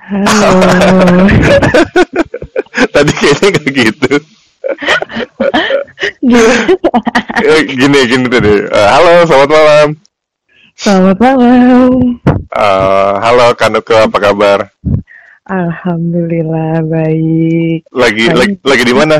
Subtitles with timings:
[0.00, 0.50] Halo.
[2.94, 4.12] Tadi kayaknya nggak gitu.
[6.20, 6.54] Gimana?
[7.42, 8.54] Eh, Gini gini tadi.
[8.66, 9.88] Eh, halo, selamat malam.
[10.74, 11.90] Selamat malam.
[12.50, 14.58] Eh, halo Kanuko, apa kabar?
[15.50, 17.82] Alhamdulillah baik.
[17.90, 18.38] Lagi Baik.
[18.38, 19.18] lagi, lagi di mana?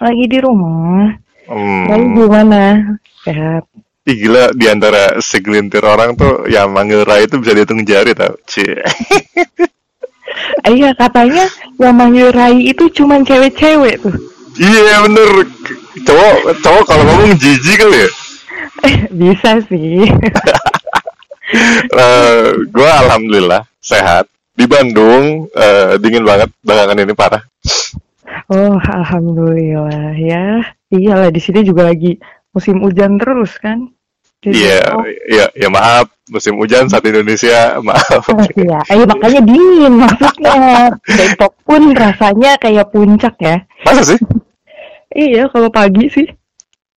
[0.00, 1.12] Lagi di rumah.
[1.44, 1.84] Hmm.
[1.92, 2.60] Lalu gimana?
[3.20, 3.68] Sehat.
[4.04, 8.36] Ih, gila di antara segelintir orang tuh yang manggil Rai itu bisa dihitung jari tau.
[8.44, 8.80] Cie.
[10.64, 11.46] Iya katanya
[11.78, 14.16] yang manggil Rai itu cuma cewek-cewek tuh.
[14.58, 15.46] Iya bener.
[16.02, 18.10] Cowok cowok kalau ngomong jijik kali ya.
[18.84, 20.04] Eh, Bisa sih.
[21.86, 24.26] Eh, gue alhamdulillah sehat.
[24.58, 27.42] Di Bandung eh, dingin banget belakangan ini parah.
[28.50, 30.66] Oh, alhamdulillah ya.
[30.90, 32.18] Iyalah di sini juga lagi
[32.50, 33.93] musim hujan terus kan.
[34.44, 34.80] Iya,
[35.24, 38.24] iya, ya maaf musim hujan saat Indonesia, maaf.
[38.32, 40.92] oh, iya, eh, makanya dingin maksudnya.
[41.04, 43.64] Depok pun rasanya kayak puncak ya.
[43.84, 44.20] Masa sih?
[45.14, 46.26] Iya, kalau pagi sih.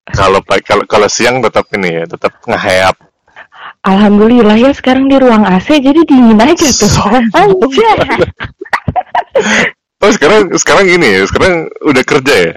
[0.09, 2.97] Kalau kalau kalau siang tetap ini ya, tetap ngeheap.
[3.85, 6.89] Alhamdulillah ya sekarang di ruang AC jadi dingin aja tuh.
[7.37, 7.91] Aja.
[10.01, 12.55] Oh sekarang sekarang ini ya, sekarang udah kerja ya?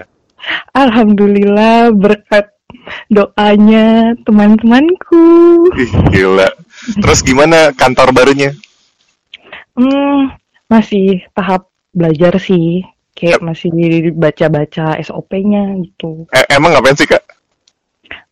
[0.73, 2.49] Alhamdulillah berkat
[3.11, 5.25] doanya teman-temanku.
[6.11, 6.49] Gila.
[7.01, 8.51] Terus gimana kantor barunya?
[9.77, 10.33] Hmm,
[10.67, 12.83] masih tahap belajar sih.
[13.11, 13.69] Kayak masih
[14.15, 16.25] baca-baca SOP-nya gitu.
[16.31, 17.21] Eh, emang ngapain sih kak?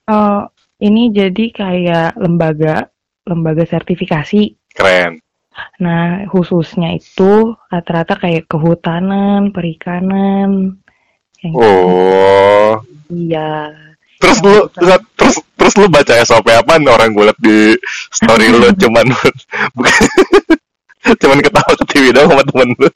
[0.09, 0.41] Eh,
[0.81, 2.87] ini jadi kayak lembaga
[3.27, 4.55] lembaga sertifikasi.
[4.73, 5.21] Keren.
[5.83, 10.79] Nah, khususnya itu rata-rata kayak kehutanan, perikanan.
[11.43, 12.79] Yang Oh.
[13.11, 13.71] iya.
[14.19, 14.55] Terus lu
[15.15, 17.57] terus terus lu baca SOP apa orang gue liat di
[18.11, 19.07] story lu cuman
[19.75, 19.95] bukan
[21.19, 22.89] cuman ketawa ke TV doang sama temen lu.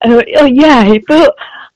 [0.00, 1.18] Eh, oh iya, itu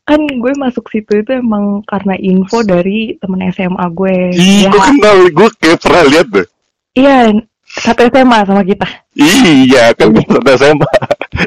[0.04, 4.16] kan gue masuk situ itu emang karena info dari temen SMA gue.
[4.36, 6.46] Ih, Ya, gue kenal, gue kayak pernah lihat deh.
[6.94, 7.32] iya,
[7.64, 8.86] satu SMA sama kita.
[9.16, 10.92] Iya, kan pernah SMA.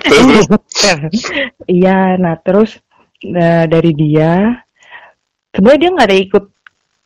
[0.04, 1.22] Terus, terus
[1.70, 2.76] Iya, nah terus
[3.24, 4.58] eh, dari dia,
[5.56, 6.44] sebenarnya dia nggak ada ikut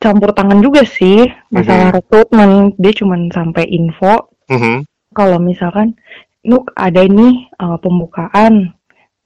[0.02, 2.74] campur tangan juga sih masalah rekrutmen.
[2.76, 4.84] Dia cuman sampai info Mhm.
[5.14, 5.94] kalau misalkan
[6.42, 8.74] Nuk ada ini eh, pembukaan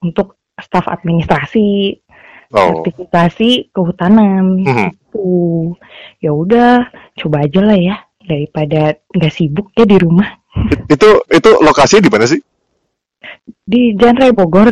[0.04, 1.96] untuk staf administrasi,
[2.52, 2.84] Oh.
[2.84, 4.60] sertifikasi kehutanan.
[4.60, 4.90] Mhm.
[5.16, 5.80] Tuh,
[6.20, 6.84] ya udah,
[7.16, 10.28] coba aja lah ya daripada nggak sibuk ya di rumah.
[10.92, 12.44] Itu itu lokasinya di mana sih?
[13.64, 14.70] Di Jalan Raya Bogor,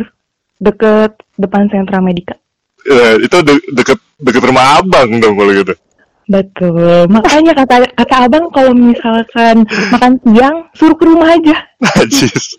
[0.60, 2.36] deket depan sentra Medika.
[2.84, 5.72] Eh, itu de- deket deket rumah abang dong kalau gitu.
[6.24, 7.06] Betul.
[7.12, 11.56] Makanya kata kata abang kalau misalkan makan siang suruh ke rumah aja.
[11.80, 12.56] Najis.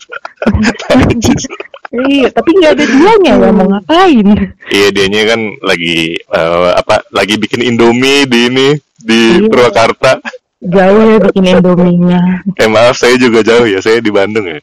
[0.94, 1.44] Najis.
[1.96, 4.28] Iya, tapi nggak ada dianya ya mau ngapain.
[4.68, 7.08] Iya dianya kan lagi eh, apa?
[7.16, 8.68] Lagi bikin Indomie di ini
[9.00, 9.48] di Iya.
[9.48, 10.20] Purwakarta.
[10.59, 12.44] Jauh ya bikin endominya.
[12.58, 14.59] Eh maaf saya juga jauh ya, saya di Bandung ya.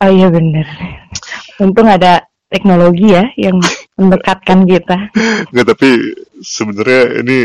[0.00, 0.64] Oh iya bener.
[1.60, 3.60] Untung ada teknologi ya yang
[4.00, 5.10] mendekatkan kita.
[5.52, 5.90] Nggak tapi
[6.40, 7.38] sebenarnya ini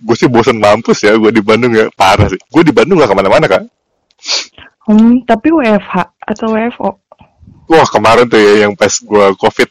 [0.00, 2.40] gue sih bosan mampus ya gue di Bandung ya parah sih.
[2.48, 3.62] Gue di Bandung gak ke mana-mana kan.
[4.84, 5.94] Hmm, tapi WFH
[6.24, 6.90] atau WFO?
[7.70, 9.68] Wah kemarin tuh ya yang pas gue covid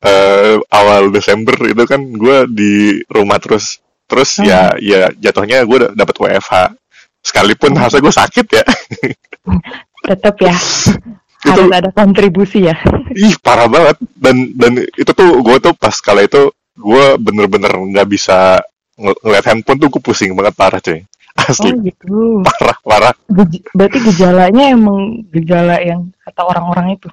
[0.00, 2.72] eh, awal Desember itu kan gue di
[3.08, 4.46] rumah terus terus Hmm.
[4.46, 6.54] ya ya jatuhnya gue dapat WFH
[7.22, 8.64] sekalipun harusnya gue sakit ya
[10.08, 10.54] Tetap ya.
[11.40, 12.76] Itu- Harus ada kontribusi ya.
[13.16, 18.08] ih parah banget dan dan itu tuh gue tuh pas kala itu gue bener-bener nggak
[18.08, 18.60] bisa
[19.00, 21.00] ng- ngeliat handphone tuh gue pusing banget parah cuy.
[21.30, 22.42] Oh asli gitu.
[22.42, 23.14] parah parah.
[23.30, 27.08] Gej- berarti gejalanya emang gejala yang kata orang-orang itu.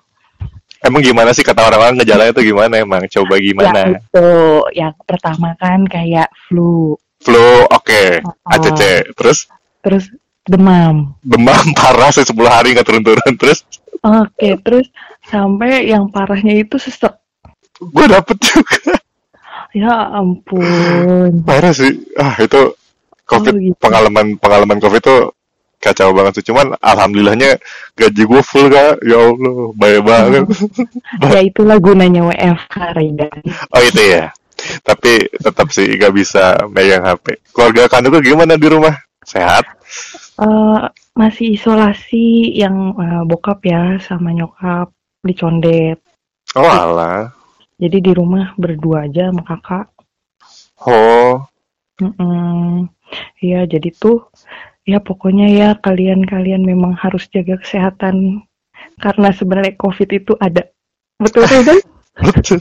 [0.82, 2.74] emang gimana sih kata orang-orang ngejalannya tuh gimana?
[2.78, 4.30] Emang coba Ya gimana itu,
[4.74, 8.04] yang pertama kan kayak flu, flu oke.
[8.26, 8.34] Oh.
[8.52, 9.48] ACC terus?
[9.82, 10.10] Terus
[10.44, 11.14] demam.
[11.22, 13.34] demam parah sih 10 hari nggak turun-turun.
[13.38, 13.64] Terus?
[14.02, 14.88] Oke, terus
[15.26, 17.14] sampai yang parahnya itu sesek.
[17.78, 18.74] gue dapet juga
[19.78, 21.46] Ya ampun.
[21.46, 21.92] parah sih.
[22.18, 22.74] Ah itu
[23.30, 23.78] covid Oh, gitu.
[23.78, 25.22] pengalaman pengalaman covid tuh
[25.78, 26.46] kacau banget sih.
[26.50, 27.62] Cuman alhamdulillahnya
[27.94, 28.98] gaji gue full kak.
[29.06, 30.44] Ya allah baik banget.
[31.34, 33.28] Ya itulah gunanya WFH, Rida.
[33.70, 34.26] oh itu ya.
[34.82, 38.96] Tapi tetap sih gak bisa megang hp keluarga kan itu gimana di rumah?
[39.22, 39.70] Sehat?
[40.42, 40.80] Eh,
[41.14, 42.26] masih isolasi
[42.58, 44.90] yang eh, bokap ya sama nyokap
[45.22, 46.00] di Condet.
[46.56, 47.28] oh alah
[47.78, 49.88] Jadi di rumah berdua aja sama kakak.
[50.86, 51.46] oh
[51.98, 52.86] Mm-mm.
[53.42, 54.30] Iya, jadi tuh
[54.86, 58.46] ya pokoknya ya kalian-kalian memang harus jaga kesehatan
[59.02, 60.70] karena sebenarnya COVID itu ada.
[61.18, 61.78] Betul kan?
[62.22, 62.60] Betul.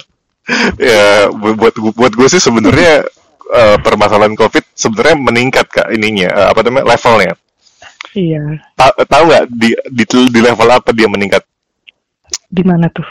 [0.78, 3.02] ya bu- buat buat gue sih sebenarnya
[3.50, 7.34] eh, permasalahan covid sebenarnya meningkat kak ininya eh, apa namanya levelnya
[8.14, 8.62] Iya.
[8.78, 11.42] Ta- tahu nggak di, di di level apa dia meningkat
[12.46, 13.04] Di mana tuh?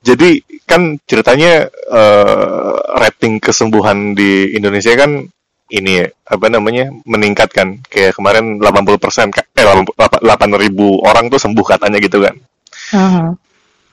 [0.00, 5.28] Jadi kan ceritanya eh, rating kesembuhan di Indonesia kan
[5.70, 9.46] ini ya, apa namanya meningkat kan kayak kemarin 80% Kak.
[9.54, 10.26] eh 8
[10.58, 12.34] ribu orang tuh sembuh katanya gitu kan
[12.90, 13.38] Aha.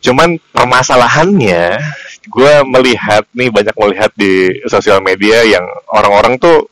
[0.01, 1.81] Cuman permasalahannya,
[2.29, 6.69] gue melihat nih banyak melihat di sosial media yang orang-orang tuh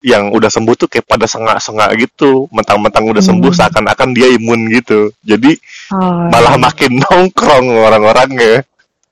[0.00, 3.58] yang udah sembuh tuh kayak pada sengak-sengak gitu, mentang-mentang udah sembuh Hmm.
[3.60, 5.12] seakan-akan dia imun gitu.
[5.20, 5.60] Jadi
[5.92, 8.64] Oh, malah makin nongkrong orang-orangnya.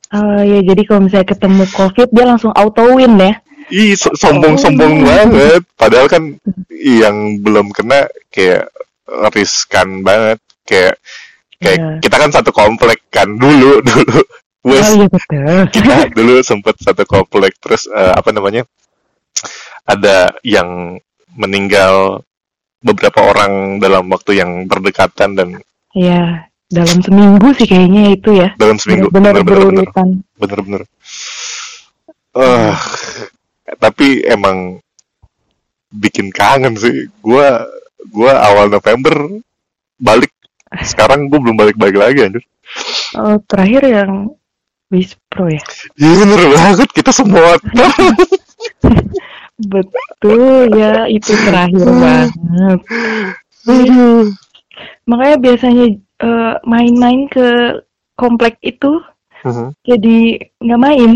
[0.09, 3.37] oh, ya jadi kalau misalnya ketemu COVID dia langsung auto win ya.
[3.69, 5.05] Ih, so- sombong-sombong Oh.
[5.05, 5.61] banget.
[5.81, 6.25] Padahal kan
[6.73, 8.73] yang belum kena kayak
[9.33, 10.41] riskan banget.
[10.65, 10.97] Kayak
[11.59, 11.93] kayak Iya.
[12.01, 14.21] kita kan satu komplek kan dulu dulu.
[14.65, 15.61] Wes, Oh iya betul.
[15.71, 18.65] kita dulu sempet satu komplek terus eh, apa namanya
[19.89, 21.01] ada yang
[21.35, 22.21] meninggal
[22.79, 25.49] beberapa orang dalam waktu yang berdekatan dan
[25.97, 28.53] Iya, dalam seminggu sih kayaknya itu ya.
[28.55, 29.09] dalam seminggu.
[29.09, 30.09] Benar-benar bener-bener berurutan.
[30.37, 30.83] bener-bener
[32.39, 32.73] Eh,
[33.77, 34.79] tapi emang
[35.91, 37.09] bikin kangen sih.
[37.19, 37.67] Gua
[38.13, 39.17] gua awal November
[39.99, 40.31] balik.
[40.85, 42.45] Sekarang gue belum balik-balik lagi anjir.
[43.17, 44.13] Oh, terakhir yang
[44.89, 45.61] Wispro ya.
[45.97, 46.89] iya bener banget.
[46.93, 47.57] Kita semua
[49.59, 52.31] Betul ya, itu terakhir banget.
[55.09, 55.85] Makanya biasanya
[56.23, 57.49] eh, main-main ke
[58.19, 59.01] komplek itu
[59.87, 60.19] jadi
[60.63, 61.11] nggak main.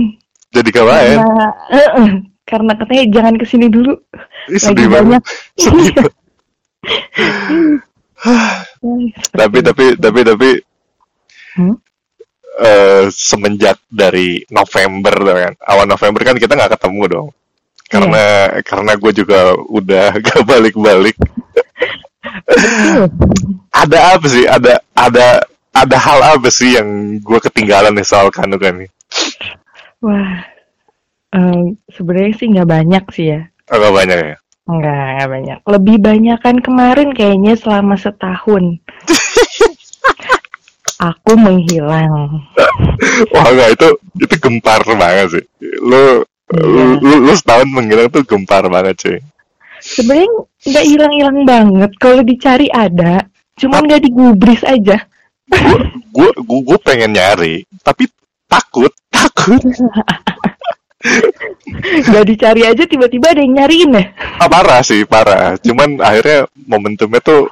[0.55, 1.27] jadi kawan Karena,
[1.73, 2.11] eh, eh,
[2.49, 3.93] karena katanya jangan ke sini dulu.
[4.55, 5.23] Ih, sedih banget
[5.63, 6.15] sedih banget.
[9.33, 10.49] Tapi tapi tapi tapi
[11.57, 11.75] Hmm?
[12.61, 17.29] eh, semenjak dari November kan awal November kan kita nggak ketemu dong
[17.93, 18.25] karena
[18.65, 21.17] karena gue juga udah gak balik-balik
[22.49, 23.13] Betul.
[23.73, 28.57] ada apa sih ada ada ada hal apa sih yang gue ketinggalan nih soal kanu
[28.57, 28.91] kan nih
[30.03, 30.43] Wah,
[31.31, 33.41] em, sebenarnya sih nggak banyak sih ya.
[33.71, 35.59] agak banyak ya Nggak, nggak banyak.
[35.67, 38.79] Lebih banyak kan kemarin kayaknya selama setahun.
[41.11, 42.47] Aku menghilang.
[43.35, 43.89] wah enggak itu
[44.23, 45.45] itu gempar banget sih
[45.83, 46.23] lu,
[46.53, 47.01] Iya.
[47.01, 49.19] lu, lu setahun menghilang tuh gempar banget cuy
[49.83, 50.31] Sebenarnya
[50.63, 51.91] nggak hilang-hilang banget.
[51.99, 53.27] Kalau dicari ada,
[53.59, 55.03] cuman nggak digubris aja.
[56.13, 58.09] gue gue pengen nyari tapi
[58.47, 59.61] takut takut
[61.83, 64.05] Nggak dicari aja tiba-tiba ada yang nyariin ya.
[64.39, 67.51] Ah, parah sih parah cuman akhirnya momentumnya tuh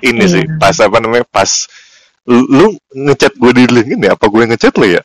[0.00, 0.32] ini Iya.
[0.32, 1.50] sih pas apa namanya pas
[2.24, 5.02] lu, lu ngechat gue di LinkedIn ya apa gue ngechat lu ya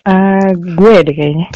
[0.00, 1.46] Ah, gue deh kayaknya.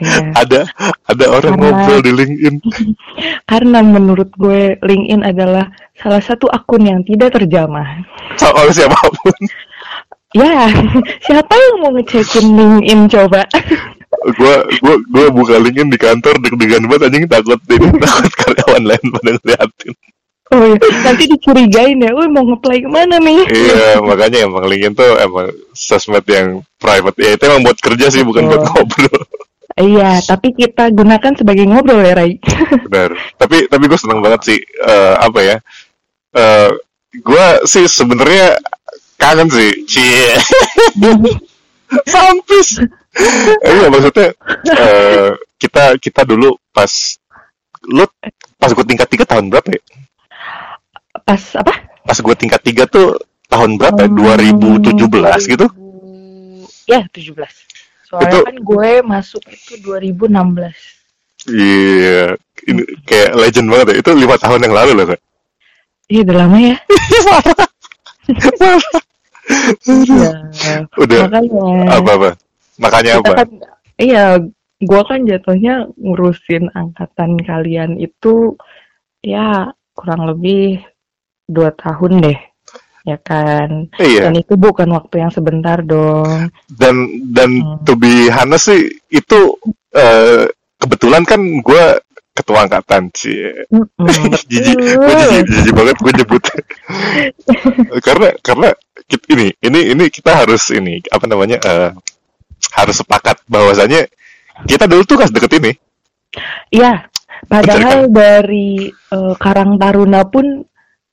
[0.00, 0.32] Iya.
[0.34, 0.60] ada
[1.04, 2.56] ada orang Karena- ngobrol di LinkedIn
[3.50, 8.00] Karena menurut gue LinkedIn adalah salah satu akun yang tidak terjamah.
[8.34, 9.34] sama oleh siapa pun
[10.30, 10.70] Ya,
[11.26, 13.42] siapa yang mau ngecekin LinkedIn coba?
[14.10, 19.04] gue gue gue buka LinkedIn di kantor deg-degan banget anjing takut ini takut karyawan lain
[19.10, 19.94] pada ngeliatin
[20.50, 20.74] Oh iya,
[21.06, 23.46] nanti dicurigain ya, woi mau ngeplay ke mana nih?
[23.48, 28.22] iya makanya emang LinkedIn tuh emang sosmed yang private ya itu emang buat kerja sih
[28.22, 29.22] bukan buat ngobrol
[29.80, 32.36] Iya, tapi kita gunakan sebagai ngobrol ya, Rai.
[32.92, 35.56] benar tapi tapi gue seneng banget sih eh, apa ya
[36.30, 36.70] eh
[37.10, 38.54] gue sih sebenarnya
[39.16, 40.36] kangen sih cie
[42.12, 42.82] sampis
[43.62, 44.30] eh, maksudnya
[44.70, 46.90] eh, kita kita dulu pas
[47.88, 48.06] lu
[48.56, 49.82] pas gue tingkat tiga tahun berapa ya
[51.26, 51.74] Pas apa?
[52.06, 54.38] pas gue tingkat tiga tuh tahun berapa ya?
[54.38, 55.66] 2017 gitu
[56.90, 57.38] Ya, 17.
[58.10, 60.74] Soalnya Itu- kan gue masuk itu 2016.
[61.48, 62.36] iya
[62.68, 65.20] ini kayak legend banget ya itu lima tahun yang lalu loh Kak.
[66.10, 66.76] Iya, udah lama ya.
[69.86, 70.30] Iya.
[70.94, 71.66] udah Makanya.
[71.90, 72.30] apa apa
[72.78, 73.48] makanya apa kan,
[73.98, 74.24] iya,
[74.78, 78.54] gue kan jatuhnya ngurusin angkatan kalian itu
[79.20, 80.80] ya kurang lebih
[81.44, 82.38] dua tahun deh,
[83.10, 83.68] ya kan.
[83.98, 86.50] iya Dan itu bukan waktu yang sebentar dong.
[86.70, 86.96] dan
[87.34, 87.82] dan Hmm.
[87.84, 89.38] to be honest sih itu
[89.92, 90.46] eh,
[90.78, 91.84] kebetulan kan gue
[92.30, 93.36] ketua angkatan sih
[93.68, 95.20] Mm-mm, jijik gue betul.
[95.20, 96.42] jijik jijik banget gue nyebut
[98.06, 98.68] karena karena
[99.06, 101.90] kit- ini ini ini kita harus ini apa namanya eh,
[102.76, 104.06] harus sepakat bahwasanya
[104.64, 105.72] kita dulu tuh kas deket ini
[106.70, 107.10] Iya,
[107.50, 108.14] padahal kan?
[108.14, 110.62] dari eh, Karang Taruna pun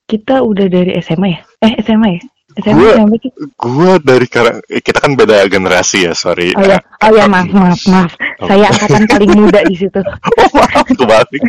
[0.07, 1.39] kita udah dari SMA ya?
[1.61, 2.21] Eh SMA ya?
[2.57, 3.31] SMP Gua- SMP sih.
[3.53, 6.55] Gua dari karang kita kan beda generasi ya, sorry.
[6.57, 8.11] Oh ya, oh ya maaf maaf maaf.
[8.41, 8.47] Oh.
[8.47, 9.99] Saya angkatan paling muda di situ.
[10.41, 11.41] Oh, maaf, kebalik.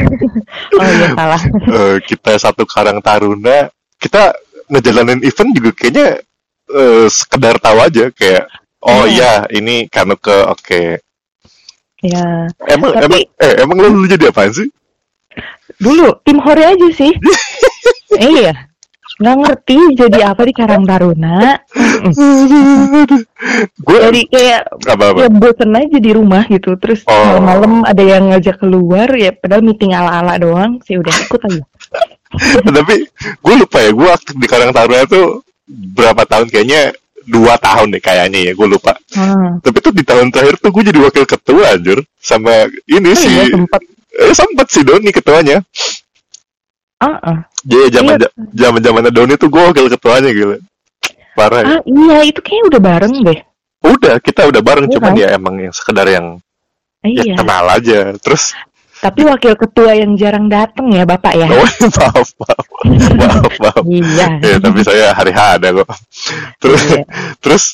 [0.77, 1.43] Oh iya salah.
[1.49, 4.37] Eh, kita satu Karang Taruna, kita
[4.69, 6.09] ngejalanin event juga kayaknya
[6.69, 8.45] eh, sekedar tahu aja kayak
[8.85, 11.01] oh iya ini Kanuke oke.
[11.99, 14.69] Ya, Emang Tapi- emang eh emang lu dulu jadi apaan sih?
[15.79, 17.13] dulu tim Hore aja sih.
[18.13, 18.55] iya.
[19.19, 21.59] Nggak ngerti jadi apa di Karang Taruna.
[23.79, 25.19] Gue Jadi kayak apa apa?
[25.27, 26.79] ya bosen aja di rumah gitu.
[26.79, 27.15] Terus Oh.
[27.41, 30.79] malam-malam ada yang ngajak keluar ya padahal meeting ala-ala doang.
[30.85, 31.63] Sih udah ikut aja.
[32.79, 36.93] Tapi gue lupa ya, gue aktif di Karang Taruna tuh berapa tahun kayaknya
[37.29, 38.97] dua tahun deh kayaknya ya, gue lupa.
[39.13, 39.59] Hmm.
[39.61, 43.33] Tapi tuh di tahun terakhir tuh gue jadi wakil ketua anjir sama ini Oh sih.
[43.33, 43.81] iya sempat.
[44.15, 45.59] Eh, sempat sih Doni ketuanya.
[46.99, 47.39] Ah, ah.
[47.69, 48.29] Zaman Iya.
[48.57, 50.57] zaman zamannya Doni tuh gue wakil ketuanya gitu.
[51.37, 51.61] Parah.
[51.63, 51.67] ya.
[51.79, 53.39] Ah, iya itu kayaknya udah bareng deh.
[53.79, 55.21] Udah kita udah bareng Iya cuman kan?
[55.23, 56.27] ya emang yang sekedar yang
[57.05, 57.35] ya Iya.
[57.39, 57.99] kenal aja.
[58.19, 58.57] Terus
[58.99, 61.47] Tapi wakil ketua yang jarang dateng ya Bapak ya.
[61.47, 61.63] oh,
[62.03, 62.67] maaf maaf
[63.15, 63.85] maaf maaf.
[63.87, 64.27] Iya.
[64.43, 65.89] Ya, tapi saya hari ada kok.
[66.59, 67.05] Terus Iya.
[67.39, 67.65] terus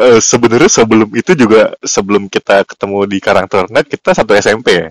[0.00, 4.88] eh, sebenarnya sebelum itu juga sebelum kita ketemu di Karang Taruna kita satu SMP ya.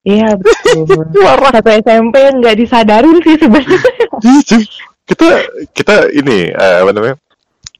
[0.00, 0.86] Iya betul.
[1.56, 3.80] Satu SMP yang nggak disadarin sih sebenarnya.
[4.20, 4.60] Iya,
[5.08, 5.26] kita
[5.72, 7.16] kita ini eh, apa namanya?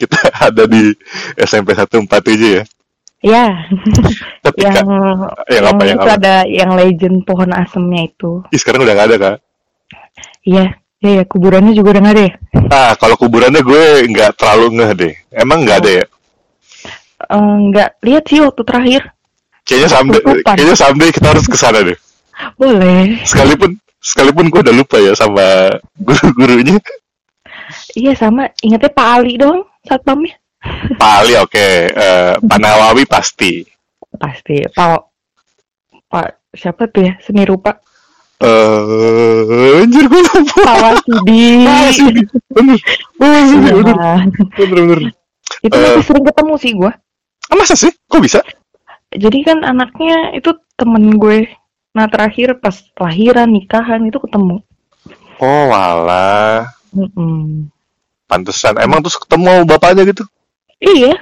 [0.01, 0.17] Kita
[0.49, 0.89] ada di
[1.37, 2.09] SMP 147
[2.57, 2.65] ya.
[3.21, 3.47] Iya.
[4.41, 4.89] Ketika yang
[5.53, 6.17] yang apa yang itu apa?
[6.17, 8.41] ada yang legend pohon asemnya itu.
[8.49, 9.37] Ih, sekarang udah nggak ada kak.
[10.49, 10.67] Iya.
[11.01, 12.33] Iya, ya, kuburannya juga udah nggak ada ya?
[12.69, 15.15] Ah, kalau kuburannya gue nggak terlalu ngeh deh.
[15.33, 16.05] Emang nggak ada ya?
[17.21, 19.03] Eh, nggak lihat sih waktu terakhir.
[19.65, 19.89] Kayaknya
[20.21, 20.57] Tutupan.
[20.57, 21.97] kayaknya someday kita harus ke sana deh.
[22.57, 23.21] Boleh.
[23.23, 23.71] Sekalipun
[24.01, 26.81] sekalipun gue udah lupa ya sama guru-gurunya.
[27.95, 28.49] Iya sama.
[28.61, 30.35] Ingatnya Pak Ali doang satpamnya.
[30.97, 33.65] Pak Ali oke, Eh, Pak Nawawi pasti.
[34.13, 34.61] Pasti.
[34.69, 35.01] Pak
[36.07, 37.79] Pak siapa tuh ya seni rupa
[38.41, 40.61] Eh, anjir gue lupa.
[40.65, 41.61] Pak Wasidi.
[42.57, 42.79] Bener,
[43.21, 44.13] bener, Iya.
[44.57, 45.01] bener, bener.
[45.61, 45.81] Itu Eh.
[45.83, 46.93] masih sering ketemu sih gua.
[47.53, 47.93] Ah, masa sih?
[48.09, 48.41] Kok bisa?
[49.13, 51.53] Jadi kan anaknya itu temen gue.
[51.91, 54.63] Nah terakhir pas lahiran nikahan itu ketemu.
[55.41, 56.69] Oh, walah.
[56.93, 57.67] Mm-mm.
[58.27, 58.79] Pantesan.
[58.79, 60.23] Emang terus ketemu bapaknya gitu?
[60.79, 61.17] Iya.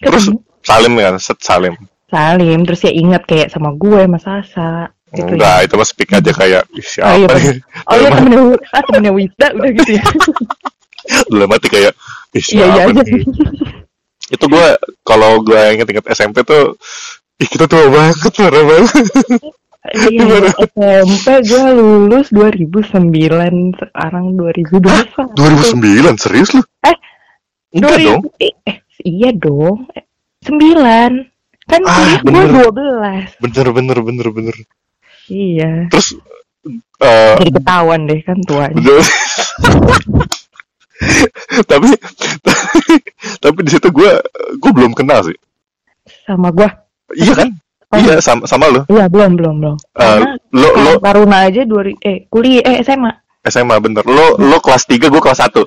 [0.00, 0.38] Terus Ketemu.
[0.62, 1.74] Salim kan, set Salim.
[2.06, 4.90] Salim terus ya ingat kayak sama gue Mas Asa.
[5.10, 5.64] Gitu Enggak, ya.
[5.70, 7.56] itu mas speak aja kayak "Ih, siapa Oh, iya, nih?
[7.86, 8.40] Oh iya temennya,
[8.74, 10.04] ah, temennya Wista udah gitu ya.
[11.30, 11.92] Dalam hati kayak
[12.34, 13.02] "Ih, Iya iya siapa aja.
[13.06, 13.22] nih?"
[14.34, 14.66] Itu gue
[15.06, 16.74] kalau gue inget-inget SMP tuh
[17.38, 19.06] Ih kita tua banget, parah banget.
[19.86, 20.50] Iya?
[20.66, 25.36] SMP gue lulus 2009, sekarang 2021.
[25.36, 26.62] 2009, serius lu?
[26.82, 26.96] Eh,
[27.76, 28.22] Enggak 2000 dong.
[28.40, 29.86] Eh, eh, iya dong.
[29.92, 30.04] Eh,
[30.44, 31.30] 9.
[31.66, 32.70] Kan Ah, gue bener.
[32.70, 33.42] 12.
[33.42, 34.56] Bener, bener, bener, bener.
[35.26, 35.90] Iya.
[35.90, 36.14] Terus,
[37.02, 38.74] eh Jadi ketahuan deh kan tuanya.
[38.78, 39.02] bener.
[41.66, 41.88] tapi,
[43.42, 44.10] tapi di situ gue,
[44.56, 45.36] gue belum kenal sih.
[46.24, 46.68] Sama gue.
[47.14, 47.48] Iya kan?
[47.86, 48.82] Oh, Iya, sama, sama lu.
[48.90, 49.76] Iya, belum, belum, belum.
[49.94, 53.12] Eh, Karena lo, lo Taruna aja dua eh kuliah eh SMA.
[53.46, 54.02] SMA bener.
[54.02, 55.62] Lo, lo kelas 3, gue kelas 1.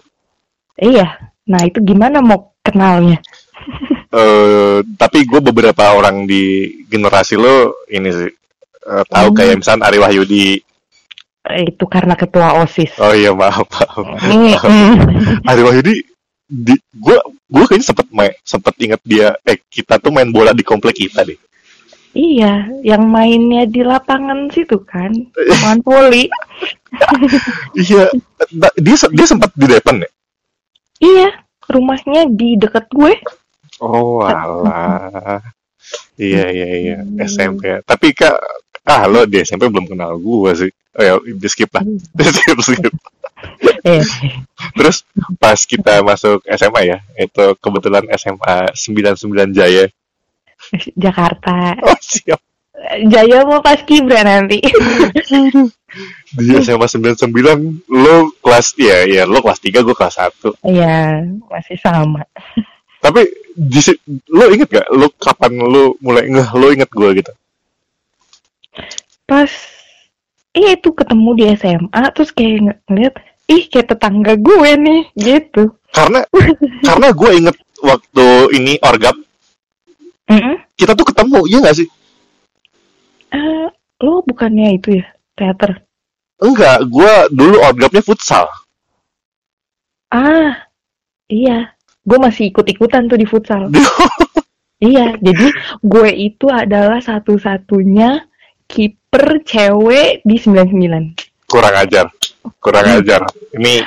[0.83, 1.07] Iya.
[1.47, 3.23] Nah, itu gimana mau kenalnya?
[4.09, 8.31] eh tapi gue beberapa orang di generasi lo ini sih
[8.81, 9.37] eh, tahu Hmm.
[9.37, 10.47] kayak misalnya Ari Wahyudi
[11.49, 12.97] Eh, itu karena ketua OSIS.
[12.99, 14.53] oh iya maaf maaf mm.
[15.49, 15.93] Ari Wahyudi
[16.45, 20.65] di gue gue kayaknya sempet main sempet inget dia eh kita tuh main bola di
[20.65, 21.37] komplek kita deh
[22.09, 26.25] Iya, yang mainnya di lapangan situ kan, lapangan voli.
[27.77, 28.09] iya
[28.81, 30.09] dia dia sempat di depan ya
[30.99, 31.27] Iya,
[31.69, 33.13] rumahnya di dekat gue.
[33.79, 35.39] oh alah
[36.19, 37.15] iya iya iya Hmm.
[37.23, 38.35] SMP tapi kak
[38.83, 41.83] ah lo di SMP belum kenal gue sih oh ya di skip lah
[42.19, 42.93] skip skip
[43.87, 44.03] Eh,
[44.75, 45.07] Terus
[45.39, 49.87] pas kita masuk SMA ya, itu kebetulan SMA 99 Jaya.
[51.03, 51.77] Jakarta.
[51.83, 52.39] Oh siap.
[53.11, 54.63] Jaya mau pas Kibra nanti.
[56.37, 60.15] Di SMA 99 lo kelas ya ya lo kelas 3 gue kelas
[60.61, 60.63] 1.
[60.69, 62.23] Iya, masih sama.
[63.01, 63.79] Tapi di
[64.31, 67.31] lo inget gak lo kapan lo mulai ngeh lo inget gue gitu?
[69.25, 69.49] Pas
[70.53, 73.15] iya itu ketemu di SMA terus kayak ng- ngeliat
[73.49, 75.73] ih kayak tetangga gue nih gitu.
[75.89, 76.21] Karena
[76.87, 79.17] karena gue inget waktu ini orgap
[80.29, 80.55] Mm-mm.
[80.77, 81.87] kita tuh ketemu, iya gak sih?
[83.33, 83.67] Eh,
[84.05, 85.81] lo bukannya itu ya teater?
[86.39, 88.47] Enggak, gue dulu orgapnya futsal.
[90.09, 90.69] Ah,
[91.29, 91.75] iya.
[92.09, 93.69] gue masih ikut-ikutan tuh di futsal.
[94.81, 98.25] iya, jadi gue itu adalah satu-satunya
[98.65, 101.45] kiper cewek di 99.
[101.45, 102.09] Kurang ajar.
[102.57, 103.29] Kurang ajar.
[103.53, 103.85] Ini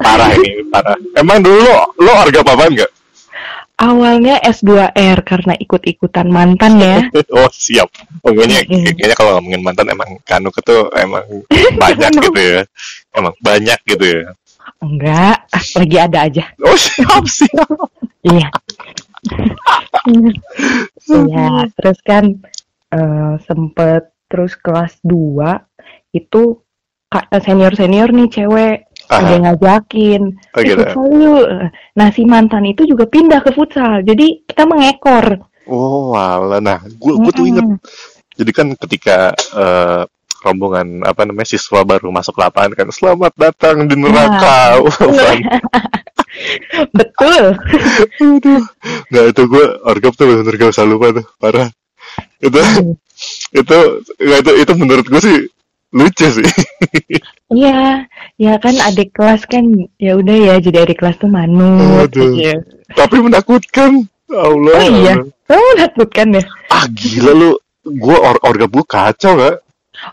[0.00, 0.96] parah ini, parah.
[1.16, 2.90] Emang dulu lo, lo harga apa enggak?
[3.74, 6.98] Awalnya S2R karena ikut-ikutan mantan ya.
[7.38, 7.90] oh siap.
[8.22, 8.94] Pokoknya Mm.
[8.94, 11.26] kayaknya kalau ngomongin mantan emang Kanuk itu emang
[11.82, 12.60] banyak gitu ya.
[13.10, 14.22] Emang banyak gitu ya.
[14.78, 16.44] Enggak, lagi ada aja.
[16.62, 17.70] Oh siap siap.
[18.22, 18.48] Iya.
[21.10, 22.24] Iya, terus kan
[22.94, 26.62] eh, sempet terus kelas 2 itu
[27.30, 28.76] senior-senior nih cewek
[29.10, 29.32] ada Aha.
[29.36, 30.22] yang ngajakin
[30.54, 30.82] Oh, "Eh, gitu.
[30.82, 31.46] futsal yuk."
[31.96, 35.44] Nah si mantan itu juga pindah ke futsal, jadi kita mengekor.
[35.64, 36.60] Oh walah.
[36.60, 37.64] Nah, gue gue tuh inget.
[38.36, 40.02] Jadi kan ketika eh,
[40.44, 44.76] rombongan apa namanya siswa baru masuk lapangan kan selamat datang di neraka.
[44.84, 45.40] Wah, Van.
[46.98, 47.44] Betul.
[48.20, 48.62] Aduh.
[49.08, 51.68] Nah itu gue orgap tuh bener-bener gak usah lupa tuh parah.
[52.42, 52.60] Itu
[53.54, 53.78] itu
[54.20, 55.38] nggak itu itu menurut gue sih
[55.94, 56.48] lucu sih.
[57.54, 58.02] Iya,
[58.34, 59.62] ya kan adik kelas kan
[59.94, 62.10] ya udah ya jadi adik kelas tuh manut.
[62.10, 62.34] Aduh.
[62.34, 62.58] gitu.
[62.92, 64.02] Tapi menakutkan.
[64.26, 64.74] Allah.
[64.74, 65.14] Oh iya,
[65.46, 66.42] kamu menakutkan ya?
[66.68, 67.50] Ah gila lu.
[67.84, 69.60] Gue or orgap gue kacau gak?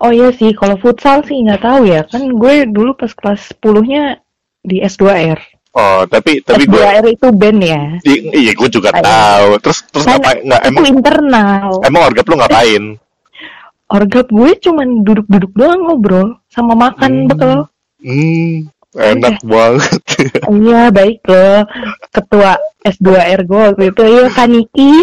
[0.04, 2.04] Oh iya sih, kalau futsal sih nggak tahu ya.
[2.06, 4.20] Kan gue dulu pas kelas 10-nya
[4.62, 5.40] di S2R.
[5.72, 7.82] Oh tapi tapi gue S2R itu band ya.
[8.06, 9.02] iya gue juga Ayo.
[9.02, 9.50] tahu.
[9.64, 10.38] Terus terus Kan ngapain?
[10.46, 11.70] Nggak emang internal.
[11.82, 12.84] emang orgap lu ngapain?
[13.92, 17.28] Orgap gue cuman duduk-duduk doang ngobrol sama makan Hmm.
[17.28, 17.58] betul.
[18.02, 18.56] Hmm,
[18.96, 20.02] enak banget.
[20.52, 21.66] Iya, baik loh.
[22.10, 24.94] Ketua S2R gue waktu itu, iya Kaniki.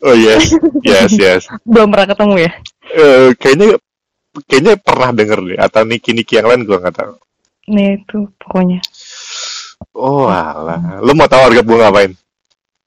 [0.00, 1.42] Oh yes, yes, yes.
[1.68, 2.50] Belum pernah ketemu ya?
[2.90, 3.68] Eh, kayaknya
[4.48, 7.12] kayaknya pernah denger deh atau niki niki yang lain gue nggak tahu.
[7.68, 8.80] Nih itu pokoknya.
[9.92, 12.12] Oh alah, lu mau tahu harga bunga ngapain?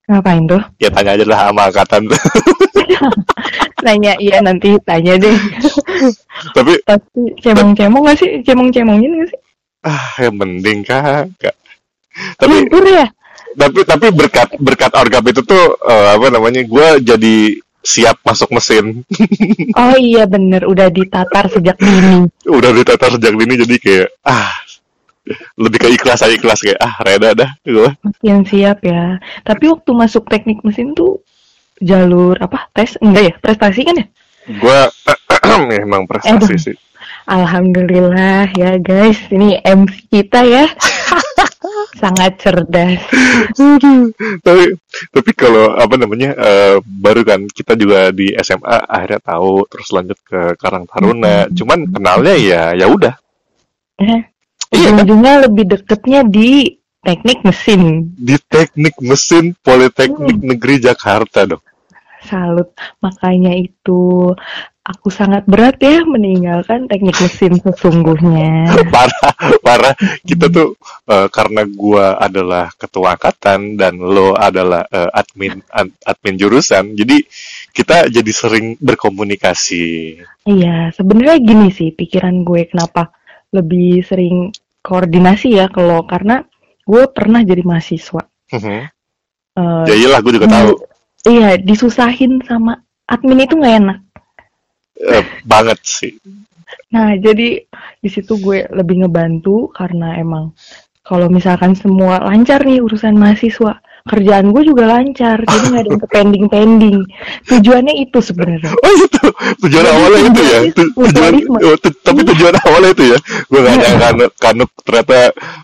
[0.04, 0.62] Ngapain tuh?
[0.84, 2.04] Ya tanya aja lah sama angkatan.
[3.86, 5.36] Nanya, iya nanti tanya deh.
[6.56, 8.30] Tapi Pasti cemong-cemong gak sih?
[8.44, 9.40] Cemong-cemongin gak sih?
[9.84, 11.56] ah yang mending kagak.
[12.40, 13.08] Tapi Libur ya?
[13.54, 16.64] tapi tapi berkat berkat orgap itu tuh eh, apa namanya?
[16.64, 19.04] Gue jadi siap masuk mesin.
[19.76, 22.32] Oh iya bener, udah ditatar sejak dini.
[22.48, 24.52] Udah ditata sejak dini jadi kayak ah
[25.56, 27.90] lebih ke ikhlas aja ikhlas kayak ah reda dah gue.
[28.04, 29.18] Makin siap ya.
[29.42, 31.24] Tapi waktu masuk teknik mesin tuh
[31.80, 32.68] jalur apa?
[32.76, 33.00] Tes?
[33.00, 33.34] Enggak ya?
[33.40, 34.06] Prestasi kan ya?
[34.50, 34.80] Gue
[35.84, 36.60] emang prestasi Aduh.
[36.60, 36.76] sih.
[37.24, 40.68] Alhamdulillah ya guys, ini MC kita ya.
[42.04, 43.00] Sangat cerdas.
[44.44, 44.64] Tapi
[45.08, 50.20] tapi kalau apa namanya eh, baru kan kita juga di SMA akhirnya tahu terus lanjut
[50.20, 51.56] ke Karang Taruna Mhm.
[51.56, 53.16] cuman kenalnya ya ya udah
[54.74, 54.80] Ya.
[54.82, 54.90] Iya?
[54.90, 58.10] Ujung-ujungnya lebih deketnya di teknik mesin.
[58.16, 61.62] di teknik mesin Politeknik Negeri Jakarta dong
[62.24, 62.72] Salut.
[63.04, 64.32] Makanya itu
[64.80, 68.72] aku sangat berat ya meninggalkan teknik mesin sesungguhnya.
[68.96, 75.60] parah parah kita tuh eh, karena gua adalah ketua angkatan dan lo adalah eh, admin
[75.68, 77.20] ad- admin jurusan jadi
[77.76, 83.12] kita jadi sering berkomunikasi Iya, sebenarnya gini sih pikiran gue kenapa
[83.52, 84.52] lebih sering
[84.84, 86.44] koordinasi ya kalau karena
[86.84, 88.24] gue pernah jadi mahasiswa.
[88.52, 88.80] Mhm.
[89.54, 90.74] Eh, ya iyalah gue juga tahu
[91.24, 94.00] Iya, disusahin sama admin itu nggak enak.
[95.00, 96.14] Eh, banget sih
[96.94, 97.62] Nah, jadi
[98.02, 100.54] di situ gue lebih ngebantu karena emang
[101.04, 106.02] kalau misalkan semua lancar nih urusan mahasiswa, kerjaan gue juga lancar, jadi nggak ada yang
[106.12, 106.98] pending-pending.
[107.48, 108.72] Tujuannya itu sebenarnya.
[108.76, 109.20] Oh itu
[109.64, 110.60] tujuan Jadi awalnya itu ya.
[110.76, 112.28] Tu- tujuan oh, tu- tapi Iya.
[112.36, 113.18] tujuan awalnya itu ya.
[113.48, 115.18] Gue gak nyangka kanuk, kanuk ternyata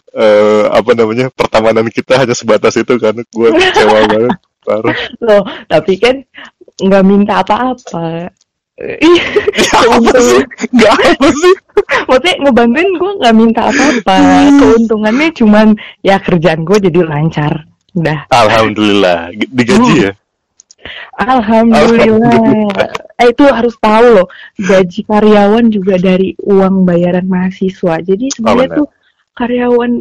[0.09, 4.33] eh, apa namanya pertemanan kita hanya sebatas itu kanuk gue kecewa banget.
[4.63, 4.95] Parah.
[5.19, 6.15] Loh, tapi kan
[6.79, 8.31] nggak minta apa-apa.
[8.79, 10.41] Iya, Ya, apa sih?
[10.79, 11.55] Gak apa sih?
[12.07, 14.15] maksudnya ngebantuin gue nggak minta apa-apa.
[14.55, 15.67] Keuntungannya cuman
[15.99, 17.67] ya kerjaan gue jadi lancar.
[17.95, 18.19] Udah.
[18.29, 20.13] Alhamdulillah digaji ya.
[21.19, 22.31] Alhamdulillah.
[22.31, 22.87] Alhamdulillah.
[23.19, 27.99] Eh, itu harus tahu loh, gaji karyawan juga dari uang bayaran mahasiswa.
[27.99, 28.79] Jadi sebenarnya benar.
[28.79, 28.87] tuh
[29.35, 29.91] karyawan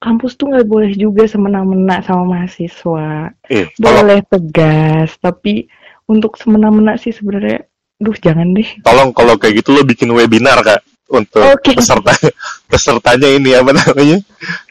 [0.00, 3.28] kampus tuh nggak boleh juga semena-mena sama mahasiswa.
[3.52, 5.68] Eh, tolong, Boleh tegas, tapi
[6.08, 7.66] untuk semena-mena sih sebenarnya,
[8.00, 8.68] duh jangan deh.
[8.84, 11.78] tolong kalau kayak gitu lo bikin webinar kak untuk Oke.
[11.78, 12.12] peserta
[12.70, 14.18] pesertanya ini apa namanya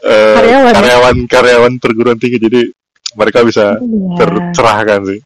[0.04, 0.76] Eh, Karyawan, ya?
[0.76, 2.62] karyawan karyawan perguruan tinggi jadi
[3.16, 4.16] mereka bisa Iya.
[4.20, 5.20] tercerahkan sih.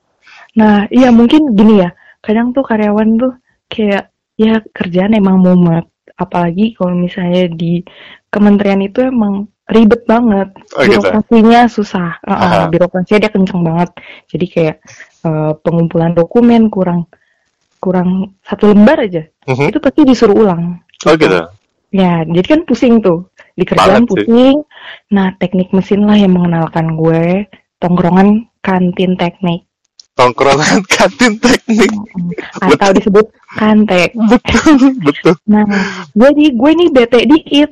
[0.56, 1.90] Nah, iya mungkin gini ya.
[2.22, 3.34] Kadang tuh karyawan tuh
[3.68, 5.86] kayak ya kerjaan emang mumet.
[6.14, 7.82] Apalagi kalau misalnya di
[8.30, 10.98] kementerian itu emang ribet banget Oh, gitu?
[11.02, 13.90] birokrasinya susah Uh, uh, birokrasinya dia kenceng banget
[14.26, 14.76] jadi kayak
[15.24, 17.06] uh, pengumpulan dokumen kurang
[17.78, 19.70] kurang satu lembar aja Mhm.
[19.70, 21.40] itu pasti disuruh ulang Oh gitu.
[21.90, 24.28] ya jadi kan pusing tuh di kerjaan Banget sih.
[24.28, 24.56] pusing
[25.10, 27.48] nah teknik mesin lah yang mengenalkan gue
[27.80, 29.64] tongkrongan kantin teknik
[30.14, 31.92] Tongkrongan kantin teknik.
[32.60, 34.12] atau disebut kantek
[35.08, 35.40] Betul.
[35.48, 35.64] Nah,
[36.12, 37.72] gue nih, gue nih bete dikit.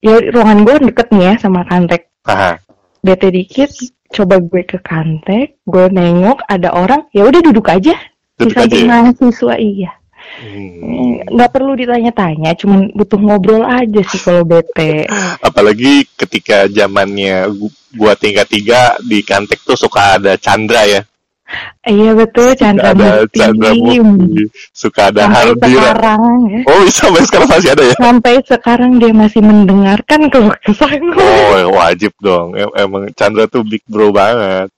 [0.00, 2.08] Ya, ruangan gue deket nih ya sama kantek.
[2.24, 2.56] Aha.
[3.04, 3.68] Bete dikit,
[4.08, 7.92] coba gue ke kantek, gue nengok ada orang, ya udah duduk aja.
[8.40, 8.88] Duduk aja samping ya?
[8.88, 9.90] mahasiswa, iya.
[10.36, 11.24] Hmm.
[11.32, 15.08] Nggak perlu ditanya-tanya, cuman butuh ngobrol aja sih kalau bete.
[15.40, 21.00] Apalagi ketika zamannya gu- gua tingkat tiga di Kantek tuh suka ada Chandra ya.
[21.86, 23.38] Iya betul, Chandra ada Mukti.
[23.38, 25.78] Chandra Mukti, suka ada Sampai Hardira.
[25.78, 26.60] sekarang ya.
[26.66, 27.94] Oh, sampai sekarang masih ada ya?
[27.96, 31.22] Sampai sekarang dia masih mendengarkan kalau kesal gue.
[31.22, 32.58] Oh, wajib dong.
[32.58, 34.68] Em- Emang Chandra tuh big bro banget.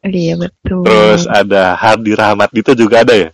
[0.00, 0.84] Iya betul.
[0.84, 3.28] Terus ada Hardi Rahmat itu juga ada ya?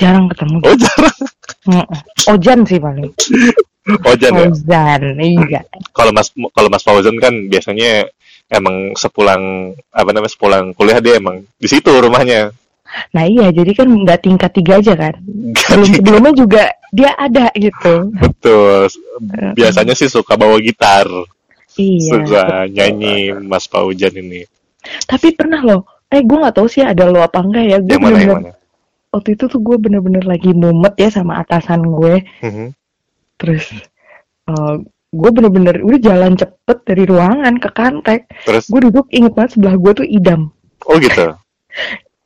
[0.00, 0.56] Jarang ketemu.
[0.64, 1.18] Oh, jarang.
[2.32, 3.12] Ojan sih paling.
[4.08, 4.46] Ojan ya?
[4.48, 5.60] Ozan, iya.
[5.92, 8.08] Kalau Mas kalau Mas Fauzan kan biasanya
[8.48, 12.52] emang sepulang apa namanya sepulang kuliah dia emang di situ rumahnya.
[13.14, 15.14] Nah iya, jadi kan nggak tingkat tiga aja kan.
[15.54, 18.10] Sebelum sebelumnya juga dia ada gitu.
[18.14, 18.90] Betul.
[19.54, 21.06] Biasanya sih suka bawa gitar,
[21.78, 22.02] Iya.
[22.10, 24.42] suka nyanyi Mas Fauzan ini.
[25.06, 27.78] Tapi pernah loh, eh gue nggak tahu sih ada lo apa enggak ya.
[27.78, 28.50] Gue Yang mana yang mana?
[29.10, 32.22] Waktu itu tuh gue bener-bener lagi mumet ya sama atasan gue.
[32.42, 32.66] Mhm.
[33.36, 33.64] Terus
[34.46, 34.74] eh,
[35.10, 38.20] gue bener-bener udah jalan cepet dari ruangan ke kantek.
[38.46, 40.54] Terus Gue duduk inget banget sebelah gue tuh idam.
[40.86, 41.34] oh gitu.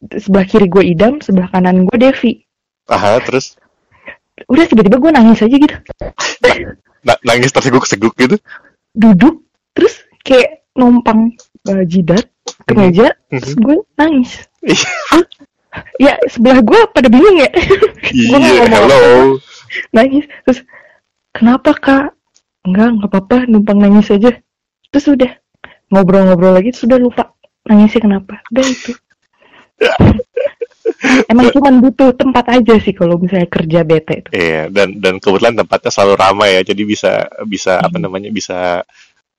[0.05, 2.45] Sebelah kiri gue idam, sebelah kanan gue Devi.
[2.93, 3.57] Aha, terus
[4.45, 5.77] Udah tiba-tiba gue nangis aja gitu.
[7.09, 8.37] na- nangis terseguk-seguk gitu.
[8.93, 9.41] Duduk,
[9.73, 11.33] terus kayak numpang
[11.65, 12.29] eh, jidat
[12.69, 12.77] ke Mhm.
[12.77, 14.45] meja, terus gue nangis.
[15.99, 17.51] Ya sebelah gue pada bingung ya.
[18.15, 19.03] Iya, ngomong hello.
[19.91, 20.63] nangis terus
[21.35, 22.05] kenapa kak
[22.63, 24.39] enggak nggak apa-apa numpang nangis aja
[24.89, 25.31] terus udah
[25.91, 27.23] ngobrol-ngobrol lagi terus udah lupa
[27.67, 28.93] nangisnya kenapa udah itu
[31.27, 35.59] emang cuman butuh tempat aja sih kalau misalnya kerja bete itu Iya, dan dan kebetulan
[35.59, 37.13] tempatnya selalu ramai ya, jadi bisa
[37.45, 38.05] bisa apa Hmm.
[38.07, 38.83] namanya bisa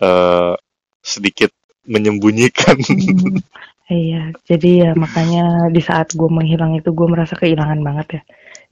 [0.01, 0.53] eh,
[0.99, 1.51] sedikit
[1.85, 2.75] menyembunyikan.
[2.81, 3.39] Hmm,
[3.87, 8.21] iya jadi ya makanya di saat gue menghilang itu gue merasa kehilangan banget ya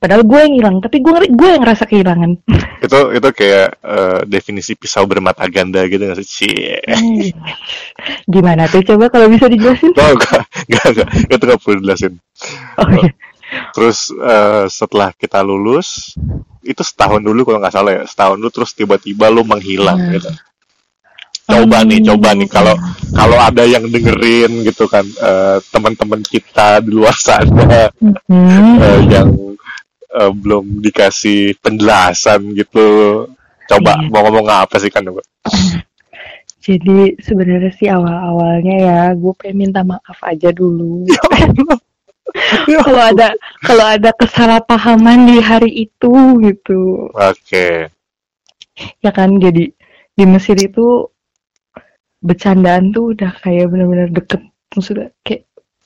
[0.02, 2.32] padahal gue yang hilang tapi gue gue yang ngerasa kehilangan
[2.86, 6.28] itu itu kayak eh, definisi pisau bermata ganda gitu nggak sih?
[6.28, 6.76] Cie.
[6.84, 7.30] Hmm.
[8.28, 12.14] gimana tuh coba kalau bisa dijelasin Oh, enggak, enggak, enggak, itu enggak perlu dijelasin.
[12.78, 13.12] oh iya
[13.70, 16.18] Terus eh, setelah kita lulus,
[16.66, 20.14] itu setahun dulu kalau nggak salah ya, setahun dulu terus tiba-tiba lu menghilang Hmm.
[20.18, 20.30] gitu.
[21.44, 22.16] Coba nih, Oh.
[22.16, 22.76] coba nih kalau
[23.12, 27.92] kalau ada yang dengerin gitu kan, eh, teman-teman kita di luar sana
[28.32, 28.80] Hmm.
[28.80, 29.30] eh, yang
[30.14, 32.88] eh, belum dikasih penjelasan gitu,
[33.68, 34.08] coba Iya.
[34.08, 35.04] mau ngomong apa sih kan?
[36.64, 41.04] Jadi sebenarnya sih awal-awalnya ya gue pengen minta maaf aja dulu.
[42.88, 47.12] kalau ada kalau ada kesalahpahaman di hari itu gitu.
[47.12, 47.92] Oke,
[49.04, 49.70] Ya kan jadi
[50.14, 51.12] di Mesir itu
[52.24, 54.42] bercandaan tuh udah kayak bener-bener deket.
[54.74, 55.44] Sudah kayak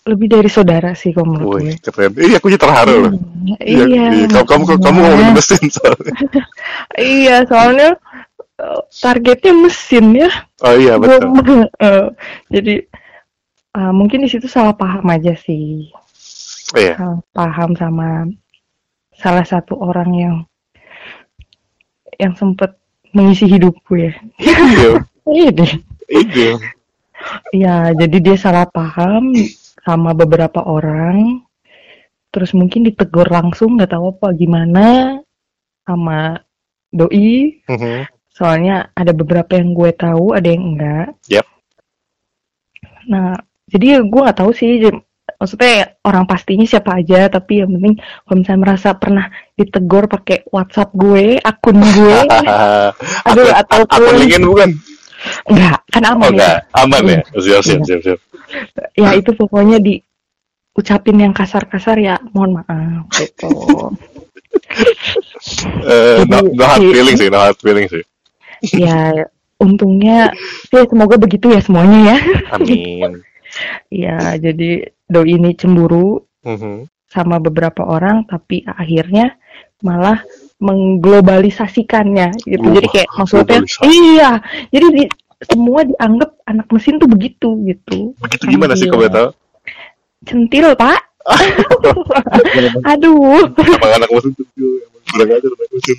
[0.07, 1.61] lebih dari saudara sih kalau menurut gue.
[1.67, 2.11] wih keren.
[2.15, 3.11] Iya, aku jadi terharu loh.
[3.11, 4.27] Hmm, Iya, iya.
[4.29, 5.01] Kamu kamu kamu makanya.
[5.03, 6.13] ngomongin mesin soalnya.
[6.95, 7.89] Iya, soalnya
[8.55, 10.31] eh, targetnya mesin ya.
[10.61, 11.27] Oh iya Gua- betul.
[11.87, 12.05] eh,
[12.47, 12.75] jadi
[13.73, 15.91] eh, mungkin di situ salah paham aja sih.
[16.71, 16.95] Iya.
[16.95, 18.07] salah paham sama
[19.13, 20.35] salah satu orang yang
[22.15, 22.75] yang sempet
[23.11, 24.11] mengisi hidup gue.
[24.37, 25.71] Iya, Iya deh.
[26.07, 26.51] Iya.
[27.51, 29.33] Ya, jadi dia salah paham
[29.83, 31.43] sama beberapa orang.
[32.31, 34.87] Terus mungkin ditegur langsung nggak tahu apa gimana
[35.87, 36.37] sama
[36.91, 37.63] doi.
[37.65, 38.07] Mhm.
[38.31, 41.07] Soalnya ada beberapa yang gue tahu, ada yang enggak.
[41.25, 41.47] Yap.
[43.09, 43.33] Nah,
[43.65, 44.85] jadi gue nggak tahu sih.
[45.37, 50.89] Maksudnya orang pastinya siapa aja, tapi yang penting kalau misalnya merasa pernah ditegur pakai WhatsApp
[50.97, 52.17] gue, akun gue,
[53.29, 54.69] aduh Akun- ataupun akun LinkedIn bukan?
[55.47, 56.31] Enggak, kan Oh aman ya.
[56.33, 57.19] enggak, aman ya.
[57.35, 57.85] Siap, siap, Iya.
[57.85, 58.19] siap, siap.
[58.95, 63.47] Ya itu pokoknya diucapin yang kasar-kasar ya, mohon maaf gitu.
[65.87, 68.03] Eh, no, no hard si- feeling sih, no hard feeling sih.
[68.73, 69.13] ya
[69.61, 70.33] untungnya
[70.73, 72.17] ya semoga begitu ya semuanya ya.
[72.53, 73.21] Amin.
[73.89, 76.85] Ya jadi doi ini cemburu Mhm.
[77.07, 79.33] sama beberapa orang tapi akhirnya
[79.81, 80.21] malah
[80.57, 82.65] mengglobalisasikannya gitu.
[82.65, 84.31] Wah, jadi kayak maksudnya iya.
[84.73, 85.03] Jadi di,
[85.45, 88.17] semua dianggap anak mesin tuh begitu gitu.
[88.17, 89.29] Begitu gimana sih kalau tahu?
[90.25, 90.99] Centil, Pak.
[92.95, 93.53] Aduh.
[93.53, 95.97] Emang anak mesin tuh emang kurang ajar anak mesin.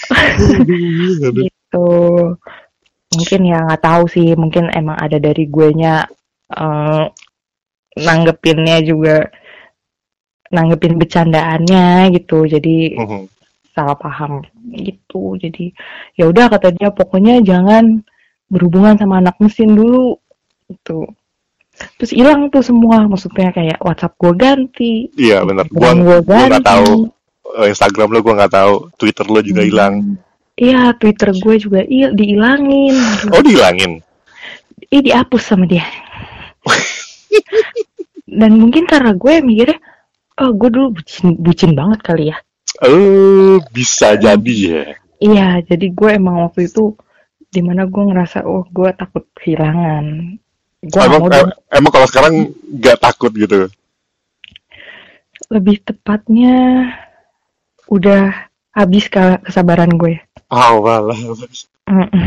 [1.50, 1.88] Gitu
[3.10, 6.06] mungkin ya nggak tahu sih mungkin emang ada dari gue nya
[6.54, 7.04] eh,
[7.98, 9.26] nanggepinnya juga
[10.50, 13.22] nanggepin bercandaannya gitu jadi Mhm.
[13.80, 14.44] Salah paham
[14.76, 15.72] gitu jadi
[16.20, 18.04] ya udah kata dia pokoknya jangan
[18.52, 20.20] berhubungan sama anak mesin dulu
[20.68, 21.08] gitu
[21.96, 25.64] terus hilang tuh semua maksudnya kayak WhatsApp gue ganti Iya benar.
[25.72, 25.88] Gue
[26.20, 26.92] gua nggak ganti tahu
[27.50, 29.68] Eh, Instagram lo gua nggak tahu, Twitter lo juga Hmm.
[29.70, 29.94] hilang.
[30.54, 32.94] Iya, Twitter gue juga il dihilangin.
[33.32, 33.98] Oh dihilangin.
[34.92, 35.82] Ih, dihapus sama dia.
[38.40, 39.78] Dan mungkin karena gue mikirnya,
[40.38, 42.38] oh gue dulu bucin, bucin banget kali ya.
[42.78, 44.84] Oh bisa jadi ya.
[45.20, 46.96] Iya, jadi gue emang waktu itu
[47.50, 50.38] di mana gue ngerasa, oh gue takut kehilangan.
[50.80, 53.68] Gue Emang, mau em- emang kalau sekarang nggak takut gitu.
[55.50, 56.86] lebih tepatnya
[57.90, 60.22] udah habis ke- kesabaran gue.
[60.46, 61.18] Oh malah.
[61.90, 62.26] Mm-mm.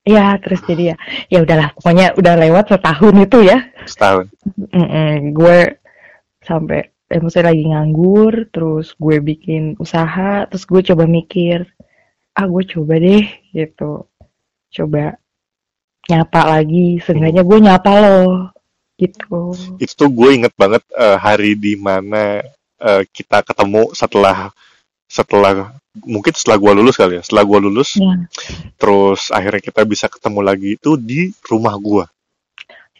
[0.00, 0.96] Ya, terus jadi ya,
[1.28, 3.68] ya udahlah, pokoknya udah lewat setahun itu ya.
[3.84, 4.32] Setahun.
[4.72, 5.76] Mm-mm, gue
[6.40, 11.66] sampai eh, maksudnya lagi nganggur terus gue bikin usaha terus gue coba mikir
[12.38, 14.06] ah gue coba deh gitu
[14.70, 15.18] coba
[16.06, 18.22] nyapa lagi seenggaknya gue nyapa lo
[19.00, 22.40] gitu Itu gue inget banget eh, hari di mana
[22.78, 24.54] eh, kita ketemu setelah
[25.10, 25.74] setelah
[26.06, 27.22] mungkin setelah gua lulus kali ya.
[27.26, 28.14] Setelah gua lulus, ya
[28.78, 32.06] terus akhirnya kita bisa ketemu lagi itu di rumah gua.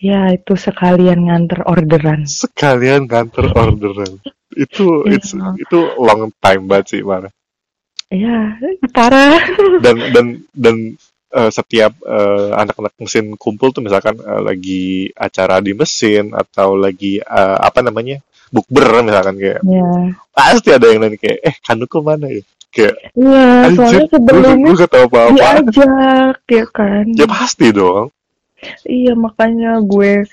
[0.01, 2.25] Ya itu sekalian nganter orderan.
[2.25, 4.13] Sekalian kantor orderan.
[4.51, 5.21] Itu Iya.
[5.21, 7.29] it's, itu long time banget sih, Mar.
[8.11, 8.59] ya
[8.91, 9.39] parah.
[9.85, 10.77] Dan dan dan
[11.31, 14.85] eh, setiap eh, anak-anak mesin kumpul tuh misalkan eh, lagi
[15.15, 18.19] acara di mesin atau lagi eh, apa namanya
[18.51, 20.11] bukber misalkan kayak ya.
[20.35, 22.43] pasti ada yang nanya kayak eh kanduku mana ya?
[22.75, 25.31] Kayak iya anjir soalnya gue sebelumnya gue gak tau apa-apa.
[25.39, 27.05] diajak ya kan?
[27.15, 28.11] Ya pasti dong
[28.85, 30.25] Iya makanya gue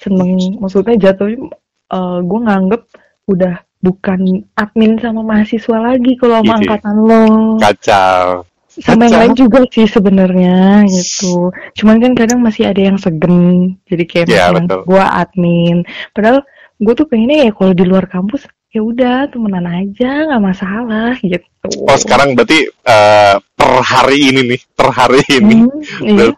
[0.00, 0.60] seneng.
[0.60, 1.48] Maksudnya jatuhnya
[1.90, 2.82] eh, gue nganggep
[3.24, 4.20] udah bukan
[4.56, 6.56] admin sama mahasiswa lagi kalau sama Iya.
[6.64, 7.24] angkatan lo.
[7.60, 8.26] Kacau.
[8.74, 11.54] Sama yang lain juga sih sebenarnya gitu.
[11.78, 14.80] Cuman kan kadang masih ada yang segen jadi kayak Iya, misalnya betul.
[14.90, 15.76] gue admin.
[16.10, 16.38] Padahal
[16.82, 18.42] gue tuh pengennya ya kalau di luar kampus
[18.74, 21.46] ya udah temenan aja nggak masalah gitu.
[21.86, 25.62] Oh sekarang berarti eh, per hari ini nih per hari ini.
[25.62, 26.34] Hmm, iya.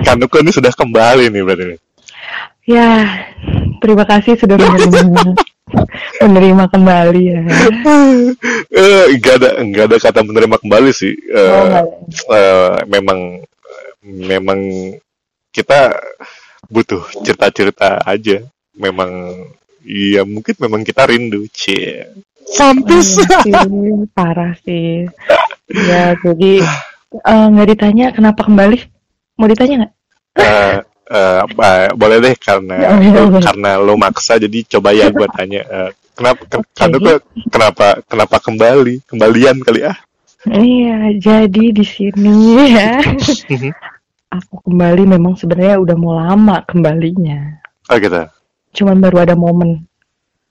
[0.00, 1.76] Kanduku ini sudah kembali nih berarti.
[2.62, 2.90] Ya,
[3.82, 5.34] terima kasih sudah menerima
[6.24, 7.40] menerima kembali ya.
[8.70, 11.80] Eh, nggak ada nggak ada kata menerima kembali sih Eh, Oh, ada.
[12.30, 13.42] eh, memang
[14.02, 14.60] memang
[15.50, 15.96] kita
[16.68, 18.40] butuh cerita-cerita aja.
[18.72, 19.10] Memang
[19.82, 22.06] iya mungkin memang kita rindu, cie.
[22.42, 23.18] Santis.
[23.44, 25.06] Iya sih, parah sih.
[25.68, 26.62] Ya, jadi
[27.32, 28.78] eh, nggak ditanya kenapa kembali?
[29.38, 29.92] Mau ditanya nggak?
[30.38, 30.76] Eh,
[31.12, 32.90] eh, apa, boleh deh karena Ya,
[33.40, 36.42] karena lo maksa jadi coba ya gue tanya eh, kenapa
[36.72, 37.14] karena gue
[37.48, 39.98] kenapa kenapa kembali kembalian kali ah
[40.42, 42.98] Iya, jadi di sini ya.
[44.26, 47.62] Aku kembali memang sebenarnya udah mau lama kembalinya.
[47.86, 48.26] oh gitu
[48.74, 49.86] Cuman baru ada momen.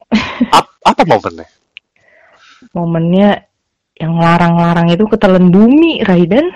[0.56, 1.44] Ap- apa momennya
[2.72, 3.44] Momennya
[4.00, 6.50] yang larang-larang itu ketelan bumi, Raiden.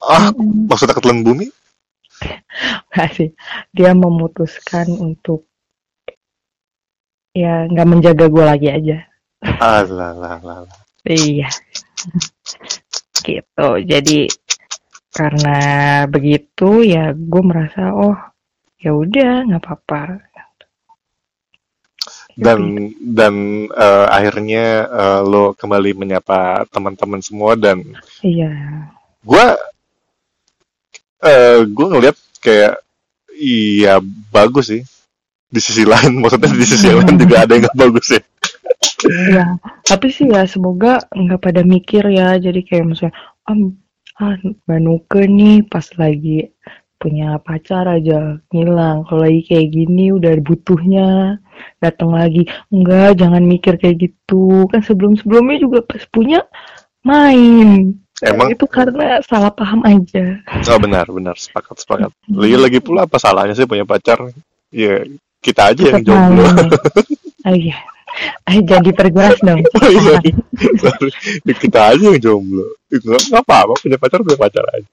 [0.00, 0.32] ah
[0.66, 1.46] maksudnya ketelan bumi
[2.90, 3.30] Nggak sih.
[3.74, 5.46] Dia memutuskan untuk
[7.30, 8.98] ya nggak menjaga gue lagi aja.
[9.40, 10.66] ah lah lah.
[11.06, 11.48] Iya.
[13.26, 13.68] gitu.
[13.86, 14.28] Jadi
[15.10, 15.58] karena
[16.06, 18.14] begitu ya gue merasa oh
[18.80, 20.02] ya udah nggak apa-apa.
[22.40, 23.34] dan dan
[23.68, 27.84] eh, akhirnya eh, lo kembali menyapa teman-teman semua dan
[28.24, 28.48] Iya.
[29.20, 29.60] gua
[31.20, 32.80] eh gue ngeliat kayak
[33.36, 34.00] iya
[34.32, 34.82] bagus sih
[35.50, 38.22] di sisi lain maksudnya di sisi lain juga ada yang nggak bagus ya
[39.08, 39.56] Iya.
[39.84, 42.36] Tapi sih ya semoga nggak pada mikir ya.
[42.36, 43.16] Jadi kayak misalnya
[43.48, 43.56] ah,
[44.20, 44.36] ah
[44.68, 46.52] Mbak Nuke nih pas lagi
[47.00, 49.08] punya pacar aja ngilang.
[49.08, 51.40] Kalau lagi kayak gini udah butuhnya
[51.80, 52.44] datang lagi.
[52.68, 54.68] Enggak, jangan mikir kayak gitu.
[54.68, 56.44] Kan sebelum-sebelumnya juga pas punya
[57.04, 57.96] main.
[58.20, 58.52] Emang?
[58.52, 60.44] itu karena salah paham aja.
[60.44, 64.28] oh benar benar sepakat sepakat lagi lagi pula apa salahnya sih punya pacar
[64.68, 65.08] ya
[65.40, 66.44] kita aja yang Tetap jomblo.
[67.48, 67.72] Oh iya.
[68.52, 69.64] Eh, jadi perjelas dong.
[69.80, 70.20] Oh iya,
[70.76, 71.10] sorry.
[71.56, 72.76] kita aja yang jomblo.
[72.92, 74.88] Nggak nggak apa-apa, punya pacar punya pacar aja.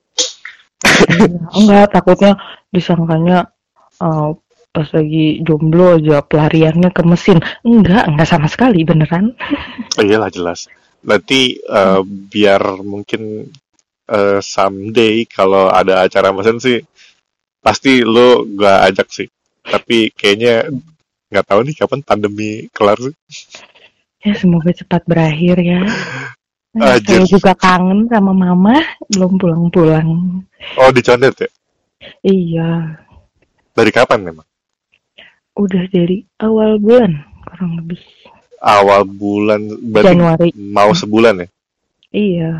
[1.52, 2.40] Enggak, takutnya
[2.72, 3.52] disangkanya
[4.00, 4.30] eh,
[4.72, 7.44] pas lagi jomblo aja pelariannya ke mesin.
[7.68, 9.36] Enggak, enggak sama sekali beneran.
[10.00, 10.72] Oh, iyalah jelas.
[11.08, 13.48] Nanti eh, biar mungkin
[14.12, 16.80] eh, someday kalau ada acara mesin sih
[17.64, 19.28] pasti lo gua ajak sih.
[19.64, 20.68] Tapi kayaknya
[21.32, 23.16] nggak tahu nih kapan pandemi kelar sih.
[24.24, 25.82] Ya semoga cepat berakhir ya.
[26.78, 27.26] Anjir.
[27.26, 28.78] Saya juga kangen sama mama,
[29.10, 30.44] belum pulang-pulang.
[30.78, 31.50] Oh dicondet ya?
[32.22, 33.02] Iya,
[33.74, 34.46] Dari kapan memang?
[35.58, 37.18] udah dari awal bulan
[37.50, 37.98] kurang lebih
[38.58, 39.62] Awal bulan
[40.02, 40.50] Januari.
[40.56, 41.48] mau sebulan ya?
[42.12, 42.52] Iya.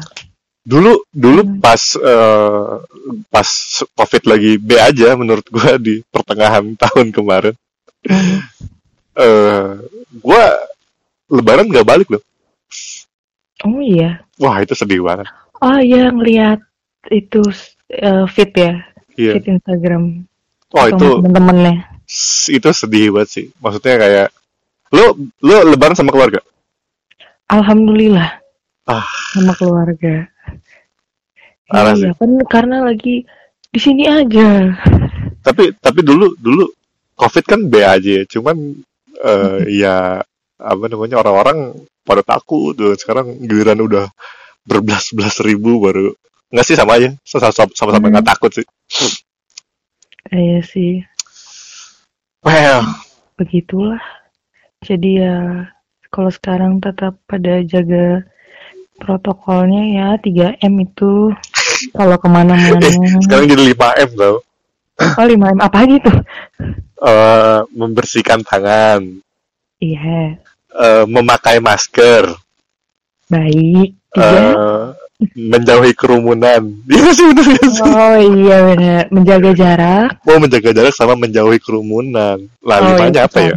[0.68, 2.74] Dulu dulu pas eh,
[3.32, 3.50] pas
[3.96, 7.56] covid lagi B aja menurut gua di pertengahan tahun kemarin.
[8.06, 8.40] Hmm.
[9.18, 9.68] eh
[10.22, 10.44] gua
[11.28, 12.24] lebaran nggak balik loh.
[13.66, 14.22] Oh iya.
[14.38, 15.26] Wah itu sedih banget.
[15.58, 16.62] Oh iya ngeliat
[17.10, 17.42] itu
[17.90, 18.84] eh, fit ya,
[19.18, 19.34] Iya.
[19.40, 20.28] fit Instagram
[20.76, 21.76] Oh itu temen-temennya.
[22.52, 23.46] itu sedih banget sih.
[23.58, 24.28] Maksudnya kayak
[24.94, 26.40] lo lo lebaran sama keluarga.
[27.48, 28.40] Alhamdulillah
[28.88, 29.04] Ah.
[29.36, 30.28] sama keluarga.
[31.68, 33.28] Parah iya kan karena lagi
[33.68, 34.72] di sini aja.
[35.44, 36.64] Tapi tapi dulu dulu
[37.20, 38.24] covid kan B aja ya.
[38.24, 38.56] Cuman
[39.20, 39.96] eh, ya
[40.58, 41.76] apa namanya orang-orang
[42.08, 42.72] pada takut.
[42.72, 42.96] Tuh.
[42.96, 44.08] Sekarang giliran udah
[44.64, 46.12] berbelas-belas ribu baru
[46.48, 48.14] nggak sih sama aja sama-sama sama-sama Hmm.
[48.16, 48.64] nggak takut sih.
[50.28, 51.04] Iya sih,
[52.44, 52.84] Well,
[53.40, 54.00] begitulah.
[54.86, 55.66] Jadi ya
[56.14, 58.22] kalau sekarang tetap pada jaga
[58.98, 61.34] protokolnya ya 3M itu
[61.94, 62.82] kalau ke mana-mana.
[63.26, 64.38] sekarang jadi 5M tau.
[64.98, 66.12] Oh 5M apa gitu?
[66.98, 69.06] Eh, membersihkan tangan,
[69.78, 70.42] Iya,
[70.74, 72.26] eh, memakai masker,
[73.30, 73.94] baik.
[74.10, 74.26] Tiga.
[74.26, 74.86] eh,
[75.38, 76.66] menjauhi kerumunan.
[76.90, 77.82] Iya sih nggak sih?
[77.86, 80.08] Oh iya benar, menjaga jarak.
[80.26, 82.42] Mau menjaga jarak sama menjauhi kerumunan.
[82.66, 83.54] Lah Oh, limanya itu apa ya?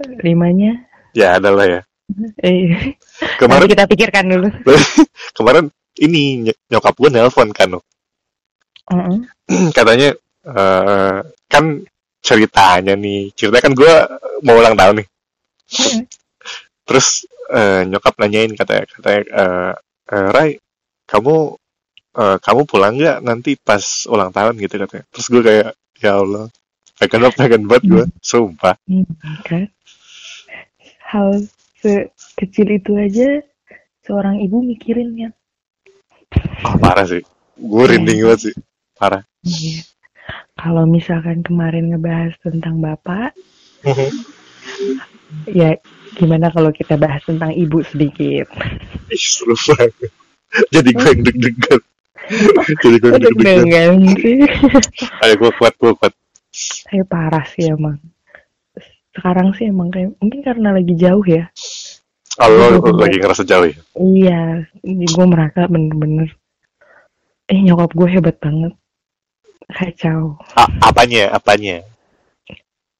[0.00, 0.72] Limanya,
[1.12, 1.80] Ya adalah ya.
[2.40, 2.96] eh,
[3.38, 4.48] Kemarin nanti kita pikirkan dulu.
[5.36, 5.68] kemarin
[6.00, 7.76] ini ny- nyokap gue nelpon kan
[8.90, 9.18] Heeh.
[9.76, 10.14] katanya
[10.46, 11.64] eh, kan
[12.20, 13.92] ceritanya nih ceritanya kan gue
[14.42, 15.08] mau ulang tahun nih
[16.84, 19.72] terus eh, nyokap nanyain katanya katanya eh,
[20.10, 20.50] eh, Rai
[21.06, 21.36] kamu
[22.18, 26.46] eh, kamu pulang nggak nanti pas ulang tahun gitu katanya terus gue kayak ya Allah
[27.00, 28.76] pengen pengen banget gue sumpah.
[28.84, 29.08] Hmm,
[29.48, 29.72] kan?
[31.08, 31.40] Hal
[31.80, 33.40] sekecil itu aja
[34.04, 35.30] seorang ibu mikirin ya.
[36.68, 37.24] oh, parah sih.
[37.56, 38.54] Gue rinding banget sih.
[39.00, 39.24] Parah.
[39.40, 39.80] Iya.
[40.60, 43.32] Kalau misalkan kemarin ngebahas tentang bapak,
[45.48, 45.80] ya
[46.20, 48.44] gimana kalau kita bahas tentang ibu sedikit?
[49.08, 50.12] Ih, seru banget.
[50.68, 51.80] Jadi gue yang deg-degan.
[52.84, 53.94] Jadi gue yang deg-degan.
[55.24, 56.12] ayo gue kuat gue kuat
[56.50, 57.98] Saya parah sih emang.
[59.14, 61.50] Sekarang sih emang kayak mungkin karena lagi jauh ya.
[62.38, 64.42] kalau lo lagi ngerasa jauh ya Iya,
[64.86, 66.30] gue merasa bener-bener
[67.50, 68.72] eh nyokap gue hebat banget.
[69.70, 70.38] Kacau.
[70.54, 71.82] A- apanya apanya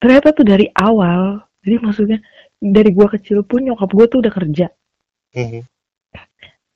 [0.00, 2.18] Ternyata tuh dari awal, jadi maksudnya
[2.58, 4.66] dari gue kecil pun nyokap gue tuh udah kerja.
[5.36, 5.62] Mhm.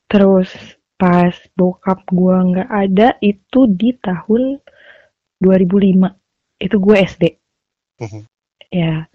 [0.07, 0.53] Terus
[0.95, 4.61] pas bokap gue nggak ada itu di tahun
[5.43, 6.13] 2005.
[6.59, 7.25] Itu gue SD.
[8.01, 8.21] Mhm.
[8.75, 9.07] Ya,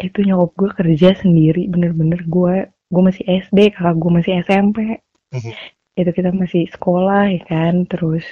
[0.00, 1.68] itu nyokap gue kerja sendiri.
[1.68, 5.00] Bener-bener gue gue masih SD, kakak gue masih SMP.
[5.34, 5.52] Mhm.
[5.96, 7.84] Itu kita masih sekolah ya kan.
[7.88, 8.24] Terus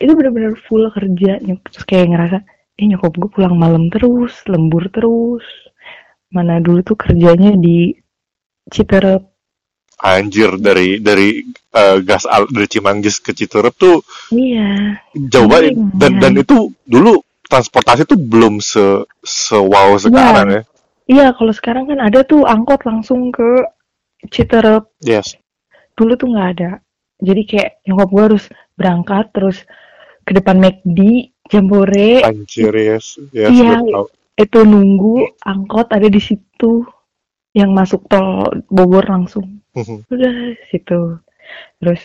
[0.00, 1.40] itu bener-bener full kerja.
[1.40, 2.38] Terus kayak ngerasa,
[2.76, 5.44] eh nyokap gue pulang malam terus, lembur terus.
[6.34, 7.94] Mana dulu tuh kerjanya di
[8.68, 9.22] Citerep.
[9.94, 11.38] Anjir dari dari
[11.70, 14.02] eh, gas al dari Cimanggis ke Citerep tuh
[14.34, 14.98] Iya.
[15.14, 15.86] jauh banget Iya.
[15.94, 20.62] dan dan itu dulu transportasi tuh belum se se wow sekarang ya.
[21.04, 23.68] Iya, kalau sekarang kan ada tuh angkot langsung ke
[24.32, 24.88] Citerep.
[25.04, 25.36] Yes.
[25.92, 26.70] Dulu tuh nggak ada.
[27.20, 29.62] Jadi kayak nyokap gue harus berangkat terus
[30.24, 33.20] ke depan McD, Jambore, Anjir yes.
[33.36, 33.84] Yes, Iya.
[34.34, 36.82] itu nunggu angkot ada di situ
[37.54, 39.60] yang masuk tol Bogor langsung.
[39.76, 40.08] Mhm.
[40.10, 40.34] Udah
[40.72, 41.20] situ.
[41.78, 42.02] Terus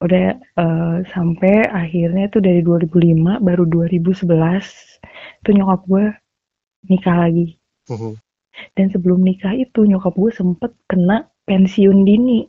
[0.00, 4.24] udah eh, sampai akhirnya tuh dari 2005 baru 2011
[5.44, 6.04] tuh nyokap gue
[6.88, 7.60] nikah lagi.
[7.92, 8.16] Mhm.
[8.76, 12.44] Dan sebelum nikah itu nyokap gue sempet kena pensiun dini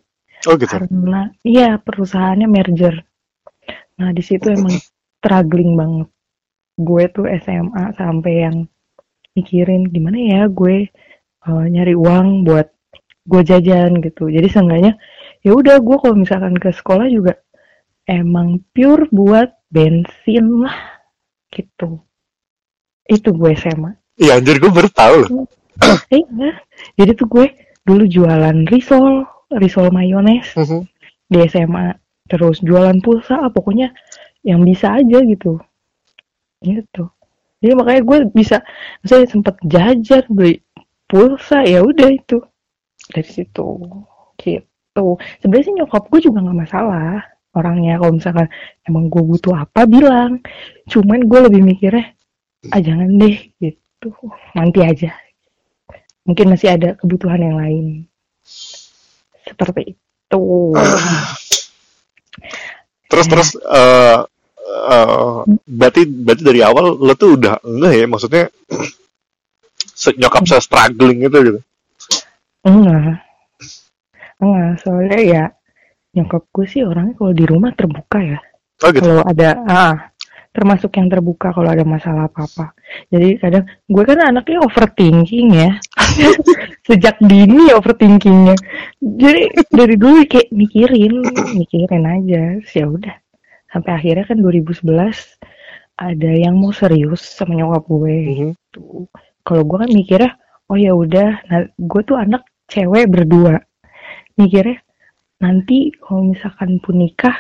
[0.50, 0.74] Oh gitu.
[0.74, 2.96] karena iya perusahaannya merger.
[4.02, 4.74] Nah di situ emang
[5.22, 6.10] struggling banget.
[6.82, 8.58] Gue tuh SMA sampai yang
[9.38, 10.92] mikirin gimana ya gue
[11.48, 12.68] uh, nyari uang buat
[13.22, 14.98] gue jajan gitu jadi seenggaknya
[15.42, 17.34] ya udah gue kalau misalkan ke sekolah juga
[18.06, 20.78] emang pure buat bensin lah
[21.50, 22.02] gitu.
[23.10, 25.30] Itu gue SMA iya anjir gue baru tahu loh.
[26.14, 26.62] Iya
[26.98, 27.46] jadi tuh gue
[27.82, 29.26] dulu jualan risol
[29.58, 30.82] risol mayones mm -hmm.
[31.26, 31.98] di SMA
[32.30, 33.90] terus jualan pulsa pokoknya
[34.46, 35.58] yang bisa aja gitu.
[36.62, 37.04] Gitu.
[37.62, 38.58] Jadi makanya gue bisa
[39.02, 40.62] saya sempat jajan beli
[41.10, 42.38] pulsa ya udah itu.
[43.12, 43.66] Dari situ
[44.38, 44.71] gitu
[45.40, 47.24] sebenarnya sih nyokap gue juga nggak masalah
[47.56, 48.00] orangnya.
[48.00, 48.48] Kalau misalkan
[48.88, 50.44] emang gue butuh apa bilang.
[50.88, 52.12] Cuman gue lebih mikirnya
[52.70, 54.10] ah jangan deh gitu.
[54.56, 55.12] Nanti aja.
[56.28, 57.86] Mungkin masih ada kebutuhan yang lain.
[59.48, 60.44] Seperti itu.
[63.12, 64.24] Terus terus uh,
[64.88, 68.06] uh, berarti berarti dari awal lo tuh udah enggak ya?
[68.08, 68.44] Maksudnya
[70.22, 71.60] nyokap saya struggling gitu gitu?
[72.62, 73.31] Enggak
[74.42, 75.44] enggak soalnya ya
[76.12, 78.40] nyokap gue sih orangnya kalau di rumah terbuka ya
[78.84, 79.06] oh, gitu.
[79.06, 79.96] kalau ada ah
[80.52, 82.76] termasuk yang terbuka kalau ada masalah apa-apa.
[83.08, 85.72] Jadi kadang gue kan anaknya overthinking ya.
[86.88, 88.56] Sejak dini overthinkingnya.
[89.00, 91.24] Jadi dari dulu kayak mikirin,
[91.56, 92.60] mikirin aja.
[92.60, 93.16] Ya udah.
[93.72, 94.84] Sampai akhirnya kan 2011
[95.96, 98.16] ada yang mau serius sama nyokap gue.
[98.16, 98.52] Mm -hmm.
[98.76, 99.08] Tuh.
[99.42, 100.32] Kalau gue kan mikirnya,
[100.70, 103.58] oh ya udah, nah, gue tuh anak cewek berdua.
[104.38, 104.80] Mikirnya
[105.42, 107.36] nanti kalau misalkan pun nikah,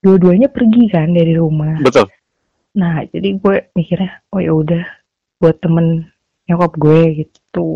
[0.00, 1.82] dua-duanya pergi kan dari rumah.
[1.82, 2.08] Betul
[2.70, 4.84] Nah, jadi gue mikirnya, oh ya udah
[5.42, 6.06] buat temen
[6.46, 7.70] nyokap gue gitu.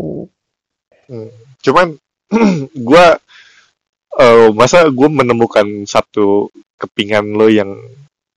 [1.11, 1.31] Hmm.
[1.59, 1.99] Cuman
[2.89, 3.05] gue
[4.15, 6.47] uh, masa gue menemukan satu
[6.79, 7.75] kepingan lo yang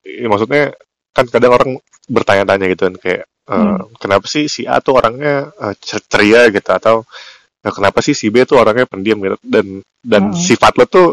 [0.02, 0.74] ya, maksudnya
[1.14, 1.70] kan kadang orang
[2.06, 3.98] bertanya-tanya gitu kan kayak uh, hmm.
[3.98, 7.02] kenapa sih si A tuh orangnya uh, ceria gitu atau
[7.64, 9.66] uh, kenapa sih si B tuh orangnya pendiam gitu dan
[10.02, 10.38] dan hmm.
[10.38, 11.08] sifat lo tuh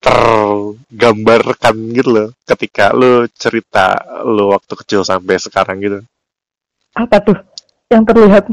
[0.00, 5.98] tergambarkan gitu loh ketika lo cerita lo waktu kecil sampai sekarang gitu.
[6.96, 7.36] Apa tuh
[7.92, 8.48] yang terlihat?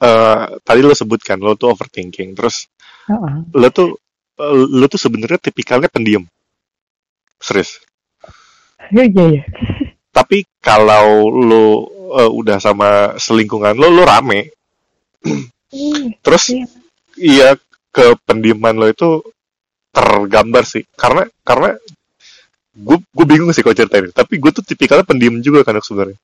[0.00, 2.66] Uh, tadi lo sebutkan lo tuh overthinking, terus
[3.06, 3.34] uh -uh.
[3.52, 4.00] lo tuh
[4.40, 6.24] uh, lo tuh sebenarnya tipikalnya pendiam,
[7.36, 7.78] serius.
[8.90, 9.24] Iya iya.
[9.38, 9.42] iya.
[10.10, 11.64] Tapi kalau lo
[12.16, 14.50] uh, udah sama selingkungan lo, lo rame.
[15.70, 16.66] Hmm, terus iya.
[17.16, 17.48] iya
[17.90, 19.22] ke pendiaman lo itu
[19.90, 20.86] tergambar sih.
[20.94, 21.74] Karena karena
[22.70, 26.18] gue gue bingung sih kalau ceritain tapi gue tuh tipikalnya pendiam juga kan sebenarnya.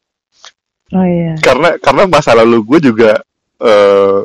[0.94, 1.34] Oh iya.
[1.42, 3.18] Karena karena masa lalu gue juga
[3.58, 4.20] uh,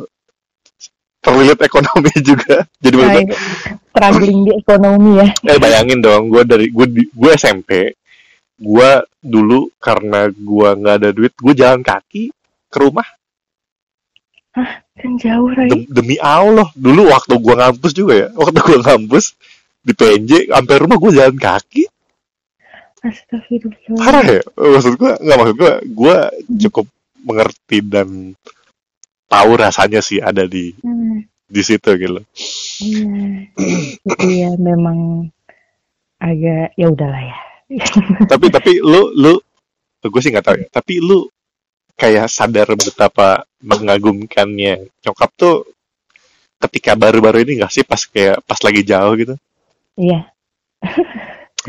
[1.22, 2.66] terlihat ekonomi juga.
[2.82, 3.36] Jadi nah, iya.
[3.90, 5.28] struggling di ekonomi ya.
[5.46, 7.94] Eh bayangin dong gue dari gue gue SMP
[8.62, 8.92] gue
[9.26, 12.30] dulu karena gue nggak ada duit gue jalan kaki
[12.70, 13.06] ke rumah.
[14.52, 15.50] Hah, kan jauh.
[15.58, 19.34] Dem demi Allah, dulu waktu gua ngampus juga ya, waktu gua ngampus
[19.82, 21.90] di PNJ, sampai rumah gua jalan kaki.
[23.02, 23.98] Astagfirullah.
[23.98, 24.42] Parah ya?
[24.54, 26.86] Maksud gua, nggak maksud gua, gua cukup
[27.26, 28.38] mengerti dan
[29.32, 31.26] tahu rasanya sih ada di hmm.
[31.48, 32.22] di situ gitu.
[32.82, 33.48] Iya,
[34.04, 35.30] itu ya memang
[36.20, 37.38] agak ya udahlah ya.
[38.32, 39.40] tapi tapi lu lu
[40.04, 40.68] gue sih nggak tahu ya.
[40.68, 41.30] Tapi lu
[42.02, 45.70] kayak sadar betapa mengagumkannya nyokap tuh
[46.58, 49.38] ketika baru-baru ini gak sih pas kayak pas lagi jauh gitu?
[50.02, 50.26] Iya.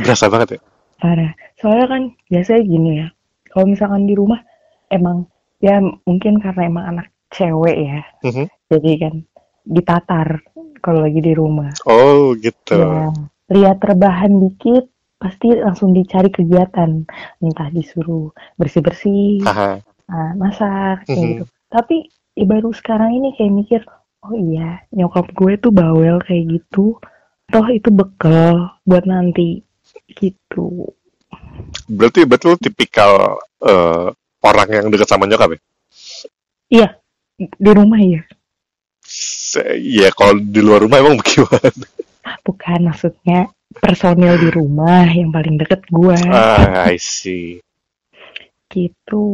[0.00, 0.60] Berasa banget ya?
[0.96, 1.32] Parah.
[1.60, 2.02] Soalnya kan
[2.32, 3.06] biasanya gini ya.
[3.52, 4.40] Kalau misalkan di rumah
[4.88, 5.28] emang
[5.60, 8.00] ya mungkin karena emang anak cewek ya.
[8.24, 8.46] Mm -hmm.
[8.72, 9.14] Jadi kan
[9.68, 10.28] ditatar
[10.80, 11.76] kalau lagi di rumah.
[11.84, 12.80] Oh gitu.
[12.80, 13.12] Ya,
[13.52, 14.88] lihat rebahan dikit
[15.22, 17.06] pasti langsung dicari kegiatan
[17.38, 19.38] entah disuruh bersih bersih
[20.12, 21.30] uh, masak kayak mm -hmm.
[21.32, 21.44] gitu.
[21.72, 21.96] Tapi
[22.36, 23.80] ya baru sekarang ini kayak mikir
[24.22, 27.00] oh iya nyokap gue tuh bawel kayak gitu.
[27.48, 29.64] Toh itu bekal buat nanti
[30.12, 30.92] gitu.
[31.88, 34.08] Berarti betul tipikal uh,
[34.44, 35.60] orang yang dekat sama nyokap ya?
[36.68, 36.88] Iya
[37.42, 38.22] di rumah ya
[39.76, 41.86] Iya, kalau di luar rumah emang bagaimana?
[42.46, 46.16] Bukan, maksudnya personil di rumah yang paling deket gue.
[46.32, 47.60] Ah, I see.
[48.72, 49.24] Gitu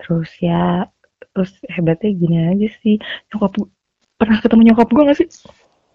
[0.00, 0.86] terus ya
[1.32, 2.96] terus hebatnya gini aja sih.
[3.32, 3.52] Nyokap
[4.16, 5.28] pernah ketemu nyokap gue gak sih?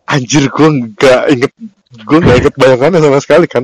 [0.09, 1.51] Anjir gue nggak inget
[1.91, 3.63] gue nggak inget bayangannya sama sekali kan?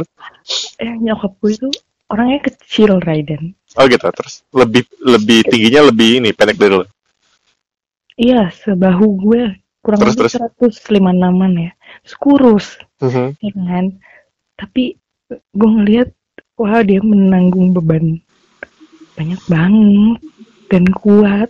[0.81, 1.69] Eh nyokap gue itu
[2.07, 3.53] orangnya kecil Raiden.
[3.75, 4.05] Oh gitu.
[4.05, 6.85] Terus lebih lebih tingginya lebih ini pendek dari lo
[8.17, 9.43] iya sebahu gue.
[9.85, 11.71] Kurang terus, lebih seratus lima enaman ya.
[12.03, 12.67] Terus kurus
[12.99, 13.13] uh mhm.
[13.13, 13.29] -huh.
[13.39, 13.85] ya kan?
[14.57, 14.83] Tapi
[15.31, 16.09] gue ngeliat
[16.57, 18.19] wah dia menanggung beban
[19.17, 20.19] banyak banget
[20.69, 21.49] dan kuat.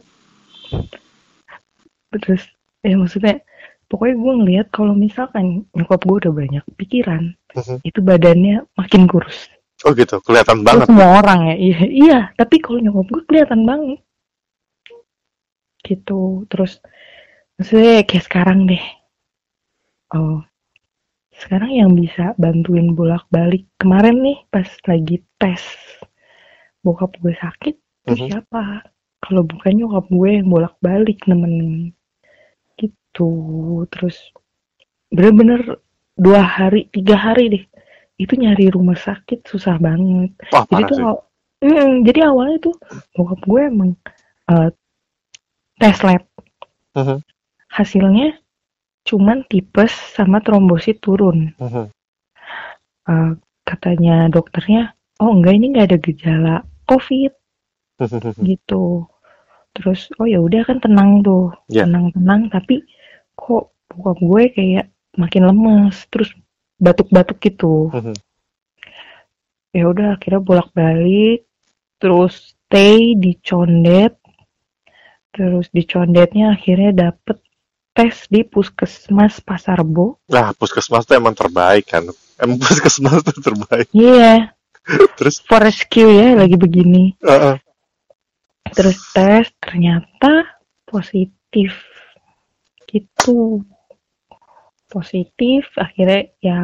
[2.15, 2.43] Terus
[2.81, 3.43] ya maksudnya
[3.91, 7.83] pokoknya gue ngelihat kalau misalkan nyokap gue udah banyak pikiran Mhm.
[7.83, 9.51] itu badannya makin kurus.
[9.85, 10.89] Oh gitu, kelihatan banget.
[10.89, 11.55] semua orang ya?
[11.59, 13.99] Iya iya tapi kalau nyokap gue kelihatan banget.
[15.83, 16.47] Gitu.
[16.49, 16.79] Terus
[17.59, 18.83] maksudnya kayak sekarang deh.
[20.15, 20.41] Oh
[21.37, 25.61] sekarang yang bisa bantuin bolak balik kemarin nih pas lagi tes
[26.81, 27.75] bokap gue sakit
[28.07, 28.27] itu Mhm.
[28.31, 28.63] siapa?
[29.17, 31.91] Kalau bukan nyokap gue yang bolak balik nemenin.
[32.77, 33.31] Gitu.
[33.89, 34.17] Terus
[35.09, 35.81] bener-bener
[36.13, 37.63] dua hari tiga hari deh
[38.17, 40.33] itu nyari rumah sakit susah banget.
[40.49, 41.25] Wah jadi tuh aw-
[41.57, 42.77] Mm, jadi awalnya tuh
[43.17, 43.91] bokap gue emang
[44.45, 44.69] eh,
[45.81, 46.21] tes lab.
[46.93, 47.17] Mhm,
[47.67, 48.37] hasilnya
[49.01, 51.57] cuman tipes sama trombosit turun.
[51.57, 51.89] Mhm.
[53.09, 53.31] Eh,
[53.65, 56.55] katanya dokternya oh enggak ini nggak ada gejala
[56.85, 57.33] covid
[58.49, 59.05] gitu
[59.73, 61.85] terus oh ya udah kan tenang tuh Ya.
[61.85, 62.81] tenang tenang tapi
[63.33, 66.29] kok bokap gue kayak makin lemes terus
[66.77, 68.13] batuk-batuk gitu Mhm.
[69.71, 71.45] ya udah akhirnya bolak balik
[71.97, 74.17] terus stay di condet
[75.29, 77.37] terus di condetnya akhirnya dapet
[77.93, 82.05] tes di puskesmas pasar bo Nah, puskesmas tuh emang terbaik kan.
[82.37, 83.89] Emang puskesmas tuh terbaik.
[83.89, 84.53] iya
[85.17, 87.15] Terus, for rescue ya lagi begini.
[87.19, 87.55] Uh, uh,
[88.71, 90.47] terus tes ternyata
[90.87, 91.75] positif.
[92.87, 93.63] Gitu.
[94.87, 96.59] Positif akhirnya ya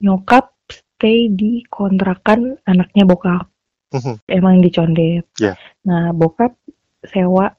[0.00, 3.50] nyokap stay di kontrakan anaknya bokap.
[3.90, 4.22] Mhm.
[4.30, 5.58] emang di Condet Ya.
[5.82, 6.54] nah bokap
[7.02, 7.50] sewa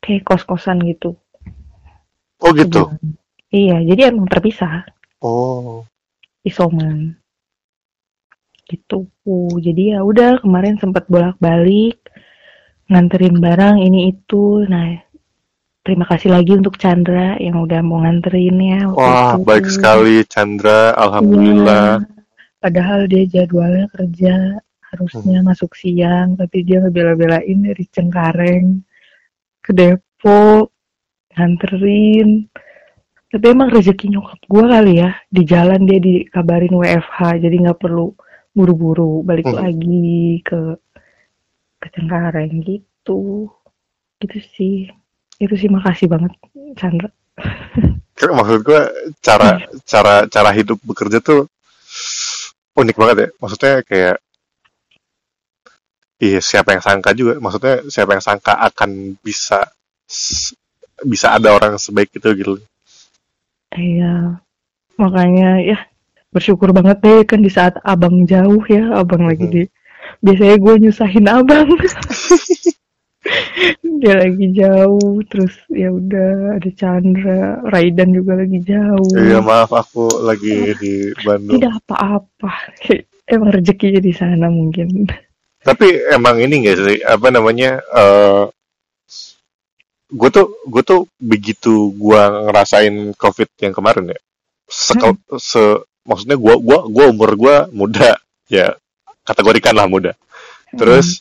[0.00, 1.20] kayak kos-kosan gitu.
[2.40, 2.88] Oh gitu.
[2.88, 3.12] sebulan.
[3.52, 4.88] iya jadi emang terpisah.
[5.20, 5.84] Oh,
[6.48, 7.20] isoman
[8.66, 9.06] gitu
[9.58, 11.98] jadi ya udah kemarin sempat bolak-balik
[12.86, 14.98] nganterin barang ini itu nah
[15.82, 19.46] terima kasih lagi untuk Chandra yang udah mau nganterin ya wah itu.
[19.46, 20.94] baik sekali Chandra.
[20.98, 22.02] Alhamdulillah.
[22.02, 22.14] Iya.
[22.58, 24.58] padahal dia jadwalnya kerja
[24.90, 25.46] harusnya Hmm.
[25.46, 28.82] masuk siang tapi dia ngebela-belain dari Cengkareng
[29.62, 30.74] ke Depok
[31.34, 32.50] nganterin
[33.26, 38.14] tapi emang rezeki nyokap gue kali ya di jalan dia dikabarin WFH jadi nggak perlu
[38.56, 39.60] buru-buru balik Hmm.
[39.60, 40.80] lagi ke
[41.76, 43.52] ke Cengkareng gitu
[44.24, 44.88] gitu sih
[45.36, 46.32] itu sih makasih banget
[46.80, 47.12] Chandra
[48.16, 48.80] Kayak Maksud gue
[49.20, 51.44] cara cara cara hidup bekerja tuh
[52.80, 53.28] unik banget ya.
[53.40, 54.16] Maksudnya kayak
[56.16, 57.36] Iya, siapa yang sangka juga.
[57.36, 59.68] Maksudnya siapa yang sangka akan bisa
[61.04, 62.52] bisa ada orang sebaik itu gitu.
[63.76, 64.40] Iya,
[64.96, 65.78] makanya ya
[66.36, 69.52] bersyukur banget deh kan di saat abang jauh ya, abang lagi Mhm.
[69.56, 69.62] di
[70.20, 71.68] biasanya gue nyusahin abang.
[73.82, 79.18] Dia lagi jauh, terus ya udah ada Chandra, Raidan juga lagi jauh.
[79.18, 81.58] Iya, maaf aku lagi di Bandung.
[81.58, 82.52] Tidak apa-apa,
[83.34, 85.10] emang rezekinya di sana mungkin.
[85.66, 87.82] Tapi emang ini gak sih apa namanya?
[87.82, 88.46] eh
[90.06, 94.18] gue tuh gue tuh begitu gue ngerasain covid yang kemarin ya.
[94.70, 98.72] Sekel, se maksudnya gue gua gua umur gue muda ya
[99.26, 100.12] kategorikan lah muda.
[100.72, 101.20] Terus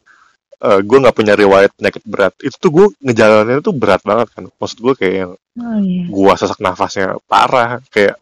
[0.62, 2.34] eh gue nggak punya riwayat penyakit berat.
[2.40, 4.44] Itu tuh gue ngejalaninnya tuh berat banget kan.
[4.48, 6.04] Maksud gue kayak yang Oh iya.
[6.12, 8.20] gue sesak nafasnya parah kayak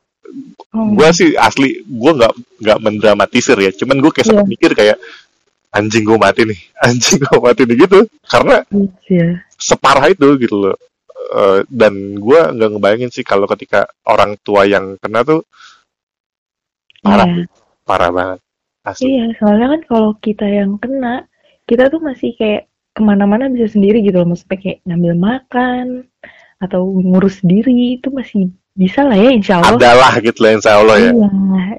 [0.73, 4.53] Oh, gue sih asli gue nggak nggak mendramatisir ya cuman gue kayak sempat Iya.
[4.57, 4.97] mikir kayak
[5.69, 6.59] anjing gue mati nih
[6.89, 8.65] anjing gue mati nih gitu karena
[9.05, 9.45] iya.
[9.53, 10.73] separah itu gitu loh
[11.33, 15.41] Eh, dan gue nggak ngebayangin sih kalau ketika orang tua yang kena tuh
[17.03, 17.45] parah Iya.
[17.83, 18.39] parah banget
[18.87, 21.27] asli Iya, soalnya kan kalau kita yang kena,
[21.67, 24.31] kita tuh masih kayak ke mana-mana bisa sendiri gitu loh.
[24.31, 25.85] Maksudnya kayak ngambil makan,
[26.59, 29.77] atau ngurus diri, itu masih bisa lah ya insya Allah.
[29.77, 31.29] adalah gitu lah insya Allah ya Iya,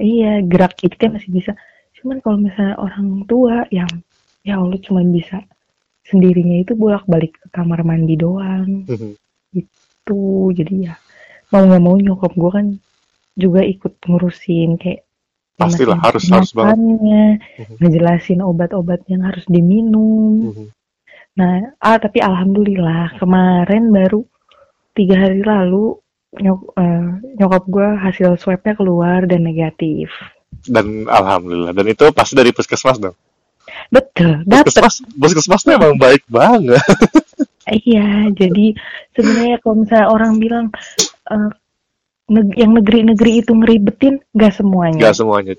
[0.00, 1.52] iya, gerak dikit masih bisa.
[1.98, 3.88] Cuman kalau misalnya orang tua yang,
[4.44, 5.40] ya Allah cuma bisa
[6.04, 8.84] sendirinya itu bolak-balik ke kamar mandi doang.
[10.04, 10.94] Tuh, jadi ya
[11.48, 12.66] mau nggak mau nyokap gue kan
[13.40, 15.00] juga ikut ngurusin kayak
[15.54, 16.74] Pastilah, harus- harus banget.
[16.74, 17.26] makannya,
[17.62, 17.74] Mhm.
[17.78, 20.50] ngejelasin obat-obat yang harus diminum.
[20.50, 20.66] Mhm.
[21.34, 24.22] Nah, ah tapi alhamdulillah kemarin baru
[24.92, 25.98] tiga hari lalu
[26.34, 30.10] nyok eh, nyokap gue hasil swabnya keluar dan negatif.
[30.64, 33.12] dan alhamdulillah dan itu pasti dari puskesmas dong
[33.90, 34.70] Betul, dapet.
[34.70, 36.78] puskesmas puskesmas tuh emang baik banget
[37.66, 38.72] Iya, jadi
[39.12, 40.66] sebenarnya kalau misalnya orang bilang
[41.26, 41.50] eh,
[42.30, 44.98] neg- yang negeri-negeri itu ngeribetin, gak semuanya.
[45.00, 45.52] nggak semuanya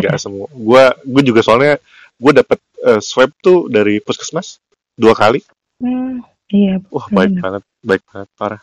[0.00, 1.76] nggak semua gue gue juga soalnya
[2.16, 4.60] gue dapet eh, swab tuh dari puskesmas
[4.96, 5.40] dua kali
[5.80, 6.20] Hmm,
[6.52, 6.76] iya.
[6.92, 8.60] Wah baik banget, baik banget parah.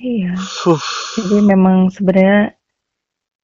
[0.00, 0.32] Iya.
[0.64, 0.80] Huh.
[1.12, 2.56] Jadi memang sebenarnya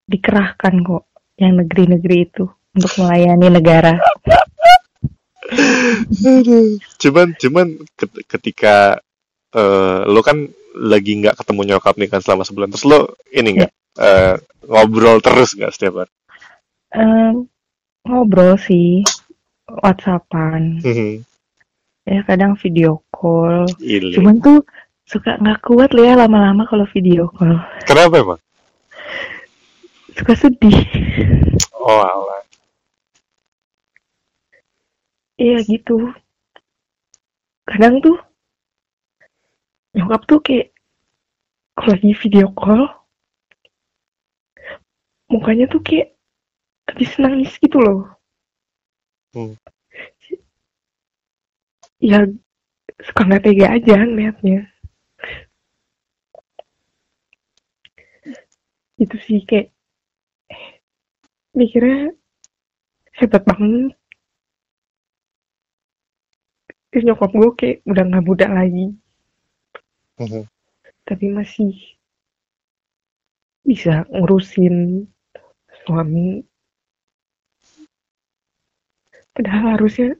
[0.09, 1.05] dikerahkan kok
[1.37, 4.01] yang negeri-negeri itu untuk melayani negara.
[6.97, 9.05] Cuman cuman ket- ketika
[9.55, 13.73] eh, lo kan lagi nggak ketemu nyokap nih kan selama sebulan terus lo ini nggak
[14.01, 14.37] eh,
[14.67, 16.13] ngobrol terus nggak setiap hari?
[16.97, 17.47] Em,
[18.07, 19.03] ngobrol sih,
[19.69, 21.27] WhatsAppan, Hmm,
[22.07, 23.67] ya kadang video call.
[23.83, 24.15] Ile.
[24.15, 24.63] Cuman tuh
[25.07, 27.59] suka nggak kuat ya lama-lama kalau video call.
[27.87, 28.41] Kenapa emang?
[30.17, 30.79] Suka sedih.
[31.77, 32.43] Oh alah.
[35.37, 36.15] Iya gitu.
[37.69, 38.17] Kadang tuh
[39.97, 40.77] nyokap tuh kayak
[41.73, 42.85] kalau lagi video call
[45.33, 46.13] mukanya tuh kayak
[46.87, 48.13] habis nangis gitu loh.
[49.33, 49.57] Hmm.
[51.99, 52.29] Ya
[53.01, 54.69] suka nggak tega aja ngeliatnya.
[58.97, 59.73] Itu sih kayak
[61.57, 62.13] mikirnya
[63.17, 63.97] hebat banget.
[66.93, 68.93] Terus nyokap gue kayak udah nggak muda lagi.
[70.17, 70.49] Mhm.
[71.05, 71.77] tapi masih
[73.67, 75.05] bisa ngurusin
[75.85, 76.47] suami.
[79.37, 80.17] Padahal harusnya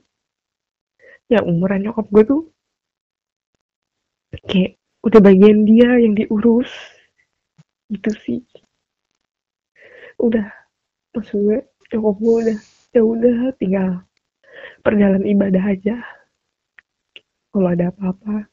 [1.31, 2.41] ya umuran nyokap gue tuh
[4.45, 6.69] kayak udah bagian dia yang diurus.
[7.87, 8.39] Gitu sih.
[10.19, 10.45] Udah,
[11.15, 12.57] maksud gue nyokap gue udah
[12.93, 13.89] ya udah tinggal
[14.83, 15.95] perjalanan ibadah aja.
[17.49, 18.45] Kalau ada apa-apa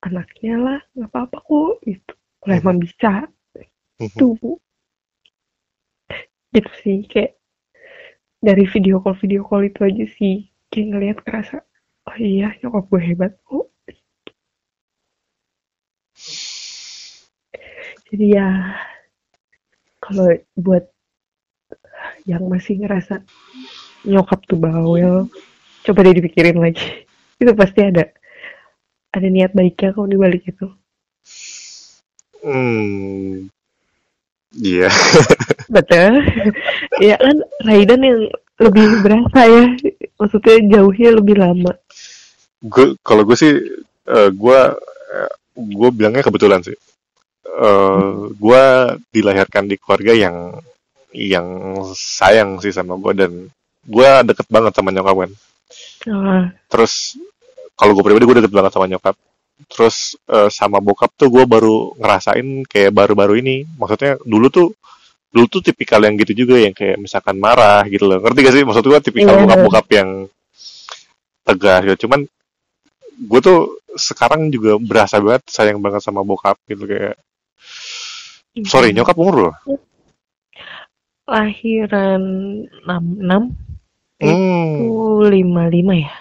[0.00, 2.12] anaknya lah nggak apa-apa kok gitu.
[2.40, 3.28] Kalau emang bisa
[4.00, 4.16] Mhm.
[4.16, 4.56] tuh
[6.50, 7.36] gitu sih kayak
[8.40, 11.56] dari video call video call itu aja sih kayak ngelihat kerasa
[12.08, 13.68] oh iya nyokap gue hebat kok.
[18.10, 18.48] Jadi ya
[20.00, 20.26] kalau
[20.58, 20.90] buat
[22.26, 23.22] yang masih ngerasa
[24.08, 25.28] nyokap tuh bawel
[25.84, 27.04] coba deh dipikirin lagi.
[27.36, 28.08] Itu pasti ada
[29.16, 30.66] ada niat baiknya kok di balik itu
[32.40, 33.52] Hmm.
[34.56, 34.88] Iya.
[35.74, 36.24] betul
[36.98, 37.36] ya kan
[37.68, 38.20] Raidan yang
[38.56, 39.64] lebih berasa ya
[40.18, 41.72] maksudnya jauhnya lebih lama
[42.60, 43.52] gue kalau gue sih
[44.08, 44.60] eh, gue
[45.16, 46.76] eh, gue bilangnya kebetulan sih.
[47.44, 48.64] Eh, gue
[49.12, 50.36] dilahirkan di keluarga yang
[51.10, 51.48] yang
[51.96, 53.32] sayang sih sama gue dan
[53.84, 55.32] gue deket banget sama nyokap kan.
[56.08, 57.16] Ah, Terus
[57.80, 59.16] kalau gue pribadi gue deket banget sama nyokap.
[59.72, 63.64] Terus eh, sama bokap tuh gue baru ngerasain kayak baru-baru ini.
[63.80, 64.68] Maksudnya dulu tuh
[65.32, 68.20] dulu tuh tipikal yang gitu juga yang kayak misalkan marah gitu loh.
[68.20, 68.64] Ngerti gak sih?
[68.68, 69.42] Maksud gue tipikal Iya.
[69.48, 70.08] bokap-bokap yang
[71.48, 71.96] tegas gitu.
[72.04, 72.20] Cuman
[73.20, 77.18] gue tuh sekarang juga berasa banget sayang banget sama bokap gitu kayak
[78.66, 79.54] sorry nyokap umur loh
[81.30, 82.22] lahiran
[82.86, 84.90] 66 hmm, itu
[85.30, 86.12] 55 ya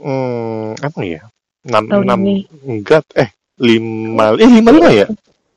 [0.00, 1.22] hmm emang ya?
[1.60, 2.36] Enam tahun enam ini.
[2.64, 3.30] enggak eh
[3.60, 5.06] lima eh lima lima ya?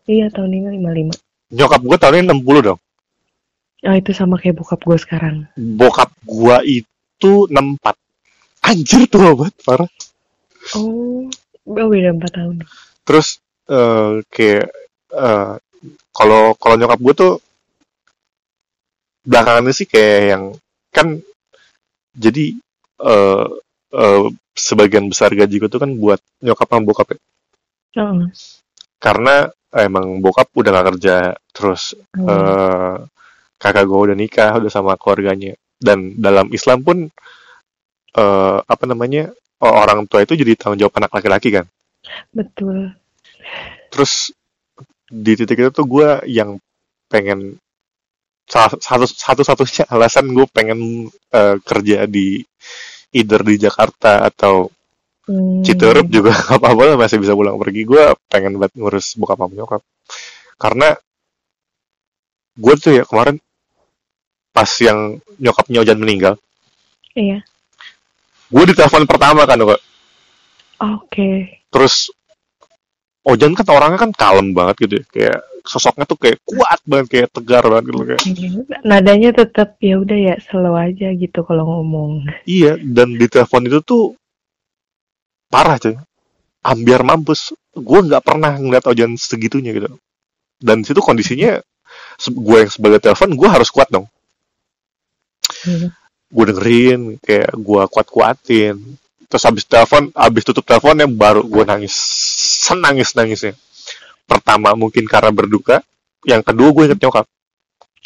[0.04, 1.24] Iya tahun ini 55
[1.54, 2.80] nyokap gue tahun ini 60 dong.
[3.84, 5.36] Ah itu sama kayak bokap gue sekarang.
[5.56, 7.94] Bokap gua itu 64
[8.64, 9.90] anjir tua banget parah.
[10.80, 11.28] Oh
[11.68, 12.56] oh beda 4 tahun.
[13.06, 14.68] Terus eh, kayak
[15.14, 15.54] eh,
[16.16, 17.34] kalau kalau nyokap gue tuh
[19.24, 20.44] belakangan ini sih kayak yang
[20.92, 21.08] kan
[22.16, 22.56] jadi
[23.04, 23.48] eh
[23.94, 27.20] eh, sebagian besar gaji gue tuh kan buat nyokap sama bokap ya.
[28.02, 28.30] oh,
[28.98, 31.16] karena emang bokap udah gak kerja
[31.54, 32.30] terus oh.
[32.30, 32.96] eh,
[33.58, 36.98] kakak gue udah nikah udah sama keluarganya dan dalam Islam pun
[38.14, 39.34] eh, apa namanya
[39.64, 41.66] orang tua itu jadi tanggung jawab anak laki-laki kan
[42.36, 42.92] betul
[43.90, 44.36] terus
[45.08, 46.58] di titik itu tuh gue yang
[47.08, 47.62] pengen
[48.50, 52.44] satu satu satunya alasan gue pengen eh, kerja di
[53.14, 54.70] either di Jakarta atau
[55.24, 57.88] Hmm, Citerup juga apa-apa masih bisa pulang pergi.
[57.88, 59.80] Gue pengen banget ngurus bokap sama nyokap.
[60.60, 60.92] Karena
[62.54, 63.40] gue tuh ya kemarin
[64.54, 66.38] pas yang nyokapnya Ojan meninggal
[67.18, 67.42] iya.
[68.54, 69.82] gue ditelepon pertama kan kok
[70.78, 71.30] oke.
[71.74, 72.14] Terus
[73.26, 77.30] Ojan kan orangnya kan kalem banget gitu ya kayak sosoknya tuh kayak kuat banget kayak
[77.32, 78.22] tegar banget gitu kayak.
[78.84, 82.28] Nadanya tetap ya udah ya slow aja gitu kalau ngomong.
[82.44, 84.14] Iya dan di telepon itu tuh
[85.48, 85.96] parah cuy
[86.64, 87.56] ambiar mampus.
[87.74, 89.90] Gue nggak pernah ngeliat Ojan segitunya gitu.
[90.60, 91.60] Dan situ kondisinya
[92.24, 94.08] gue yang sebagai telepon gue harus kuat dong.
[95.64, 95.92] Hmm.
[96.34, 98.76] gue dengerin kayak gue kuat kuatin
[99.30, 101.94] terus habis telepon habis tutup teleponnya baru gue nangis
[102.68, 103.54] senangis nangisnya
[104.28, 105.84] pertama mungkin karena berduka
[106.24, 107.26] yang kedua gue inget nyokap.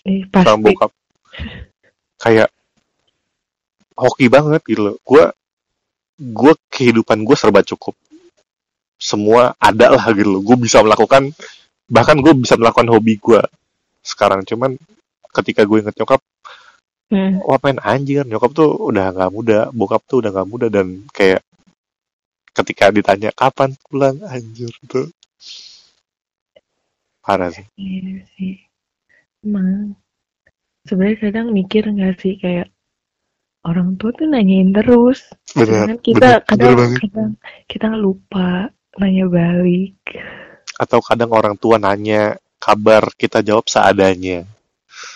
[0.07, 0.63] Eh, sama pasti.
[0.65, 0.91] bokap.
[2.24, 2.49] Kayak
[3.97, 4.95] hoki banget gitu loh.
[5.05, 5.24] Gue
[6.18, 7.93] gue kehidupan gue serba cukup.
[8.97, 10.41] Semua ada lah gitu loh.
[10.41, 11.30] Gue bisa melakukan
[11.88, 13.41] bahkan gue bisa melakukan hobi gue
[14.01, 14.41] sekarang.
[14.45, 14.74] Cuman
[15.34, 16.22] ketika gue inget nyokap
[17.07, 17.39] Hmm.
[17.39, 20.68] wah main anjir nyokap tuh udah nggak muda bokap tuh udah nggak muda.
[20.68, 21.39] Dan kayak
[22.51, 24.20] ketika ditanya kapan pulang?
[24.28, 25.07] Anjir tuh
[27.28, 28.55] parah sih Iya sih.
[29.43, 29.93] Emang
[30.88, 32.71] sebenarnya kadang mikir nggak sih kayak
[33.67, 35.28] orang tua tuh nanyain terus.
[35.51, 37.32] benar kita benar kadang benar banget kadang
[37.67, 38.47] kita lupa
[38.97, 39.99] nanya balik.
[40.80, 44.47] atau kadang orang tua nanya kabar kita jawab seadanya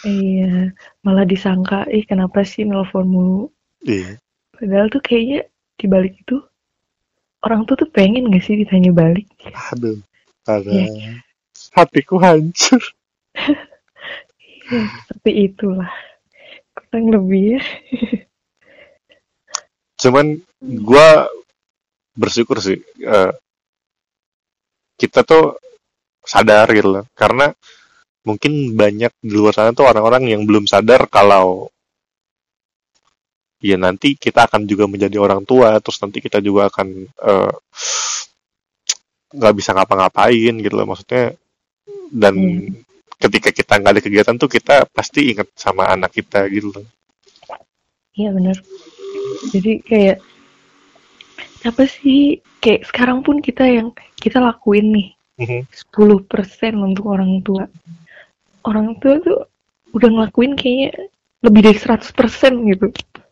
[0.05, 0.69] Iya,
[1.01, 3.49] malah disangka, ih kenapa sih nelfon mulu?
[3.81, 4.17] iya
[4.53, 6.37] Padahal tuh kayaknya di balik itu
[7.41, 9.25] orang tua tuh pengen gak sih ditanya balik?
[9.73, 9.97] aduh
[10.45, 11.17] parah Iya.
[11.75, 12.81] Hatiku hancur
[14.71, 15.91] Ya, seperti itulah.
[16.75, 17.61] Kurang lebih ya.
[20.01, 20.25] cuman
[20.81, 21.29] gua
[22.17, 23.31] bersyukur sih eh,
[24.99, 25.57] kita tuh
[26.21, 27.49] sadar gitu loh karena
[28.27, 31.69] mungkin banyak di luar sana tuh orang-orang yang belum sadar kalau
[33.61, 37.53] ya nanti kita akan juga menjadi orang tua terus nanti kita juga akan eh,
[39.37, 41.35] nggak bisa ngapa-ngapain gitu loh maksudnya
[42.11, 42.73] dan Iya.
[43.21, 46.85] ketika kita nggak ada kegiatan tuh kita pasti inget sama anak kita gitu loh
[48.11, 48.59] Iya bener.
[49.55, 50.19] Jadi kayak
[51.63, 55.07] apa sih kayak sekarang pun kita yang kita lakuin nih
[55.39, 55.63] Mhm.
[55.71, 57.65] 10% untuk orang tua.
[58.61, 59.47] Orang tua tuh
[59.95, 61.07] udah ngelakuin kayaknya
[61.41, 62.91] lebih dari 100% gitu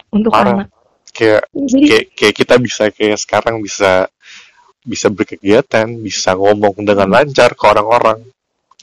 [0.09, 0.63] untuk Parah.
[0.63, 0.67] anak.
[1.09, 4.07] kayak Jadi kayak kayak kita bisa kayak sekarang bisa
[4.79, 8.21] bisa berkegiatan bisa ngomong dengan lancar ke orang-orang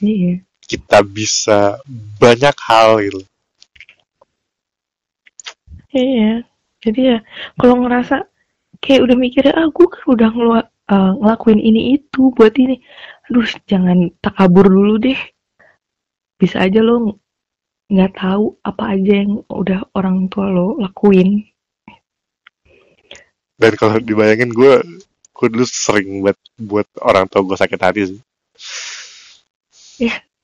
[0.01, 0.33] iya.
[0.67, 1.79] kita bisa
[2.19, 3.21] banyak hal gitu
[5.97, 6.45] Iya.
[6.83, 7.17] Jadi ya
[7.57, 8.27] kalau ngerasa
[8.83, 12.77] kayak udah mikirnya ah gue kan udah ngelu- uh, ngelakuin ini itu buat ini.
[13.31, 15.17] Aduh jangan takabur dulu deh.
[16.37, 17.17] Bisa aja lo ng-
[17.87, 21.47] nggak tahu apa aja yang udah orang tua lo lakuin.
[23.57, 24.73] dan kalau dibayangin gue
[25.33, 28.21] gue dulu sering buat buat orang tua gue sakit hati sih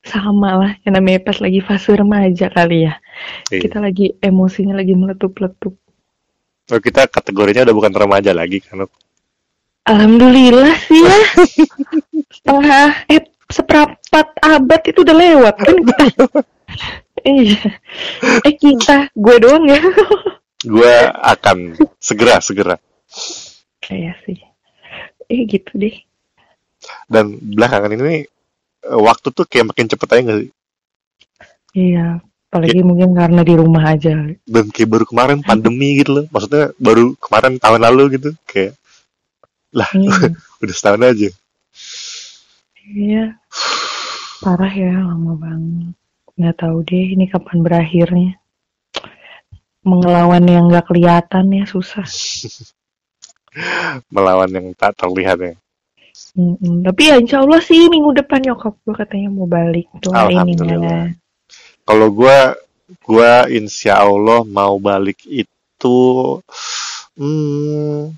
[0.04, 3.00] Sama lah yang namanya pas lagi fase remaja kali ya.
[3.48, 3.62] Iya.
[3.64, 5.74] Kita lagi emosinya lagi meletup-letup.
[6.72, 8.88] Oh, kita kategorinya udah bukan remaja lagi kan
[9.84, 11.20] Alhamdulillah sih ya.
[12.40, 16.06] Setengah eh seperempat abad itu udah lewat kan kita.
[17.24, 17.80] Iya.
[18.44, 19.80] Eh kita, gue doang ya.
[20.74, 22.76] gue akan segera segera
[23.80, 24.42] Kayak sih.
[25.32, 25.96] Eh gitu deh.
[27.08, 28.28] dan belakangan ini
[28.86, 30.52] waktu tuh kayak makin cepet aja nggak sih
[31.74, 32.22] Iya.
[32.54, 34.14] Apalagi mungkin karena di rumah aja.
[34.46, 38.78] dan kayak baru kemarin pandemi gitu loh maksudnya baru kemarin tahun lalu gitu kayak
[39.74, 40.38] lah Iya.
[40.62, 41.30] udah setahun aja
[42.84, 43.40] Iya.
[44.44, 45.96] Parah ya, lama banget.
[46.36, 48.36] Nggak tahu deh ini kapan berakhirnya.
[49.82, 52.04] Mengelawan yang nggak kelihatan ya susah.
[54.14, 55.54] melawan yang tak terlihat ya
[56.34, 56.82] Mm-mm.
[56.82, 61.14] Tapi ya insya Allah sih minggu depan nyokap gue katanya mau balik Alhamdulillah.
[61.14, 61.14] ya.
[61.84, 62.38] kalau gue
[63.00, 65.98] gue insya Allah mau balik itu
[67.14, 68.14] hmm,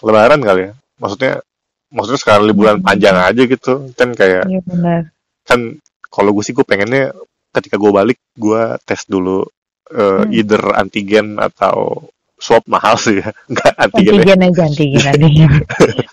[0.00, 1.40] lebaran kali ya maksudnya
[1.88, 2.84] maksudnya sekarang liburan Hmm.
[2.84, 5.00] panjang aja gitu kan kayak Iya benar.
[5.42, 5.60] kan
[6.06, 7.14] kalau gue sih gue pengennya
[7.50, 9.46] ketika gue balik gue tes dulu
[9.88, 10.32] eh, Hmm.
[10.32, 12.08] either antigen atau
[12.40, 14.24] swab mahal sih ya nggak antigen ya.
[14.24, 15.52] Antigen aja antigen antigen.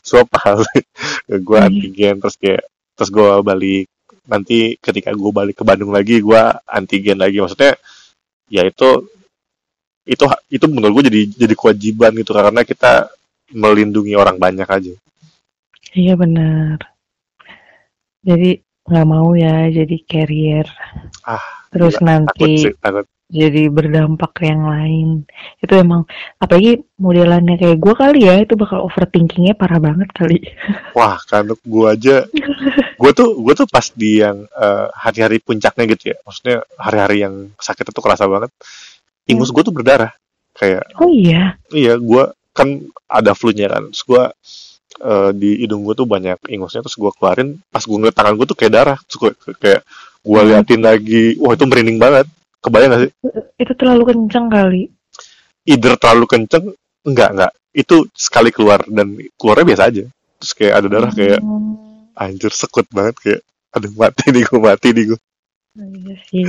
[0.05, 0.83] swab mahal sih
[1.29, 1.67] gue Hmm.
[1.67, 2.63] antigen terus kayak
[2.95, 3.85] terus gue balik
[4.27, 7.75] nanti ketika gue balik ke Bandung lagi gue antigen lagi maksudnya
[8.47, 8.89] ya itu
[10.05, 13.09] itu itu menurut gue jadi jadi kewajiban gitu karena kita
[13.53, 14.93] melindungi orang banyak aja
[15.91, 16.79] Iya benar.
[18.23, 18.49] Jadi
[18.87, 20.67] nggak mau ya jadi carrier.
[21.25, 25.23] Ah, Terus gila, takut nanti sih takut jadi berdampak ke yang lain.
[25.63, 26.03] Itu emang
[26.37, 30.37] apalagi modelannya kayak gue kali ya itu bakal overthinkingnya parah banget kali.
[30.99, 32.27] wah kan gue aja
[33.01, 37.35] gue tuh gue tuh pas di yang eh, hari-hari puncaknya gitu ya maksudnya hari-hari yang
[37.57, 38.51] sakit itu kerasa banget
[39.25, 40.11] ingus gue tuh berdarah
[40.53, 41.55] kayak Oh iya.
[41.71, 42.67] iya gue kan
[43.07, 44.23] ada flu-nya kan terus gue
[45.01, 48.45] eh, di hidung gue tuh banyak ingusnya terus gue keluarin pas gue ngeliat tangan gue
[48.45, 49.81] tuh kayak darah terus gue kayak
[50.21, 50.49] gue Hmm.
[50.53, 52.27] liatin lagi wah itu merinding banget
[52.61, 53.11] kebayang gak sih?
[53.57, 54.83] Itu terlalu kencang kali.
[55.61, 56.73] either terlalu kenceng
[57.05, 57.51] enggak enggak.
[57.73, 60.03] Itu sekali keluar dan keluarnya biasa aja.
[60.41, 63.41] Terus kayak ada darah kayak Hmm, anjir sekut banget kayak
[63.71, 65.19] aduh mati nih gue mati nih gue
[65.79, 66.45] iya sih.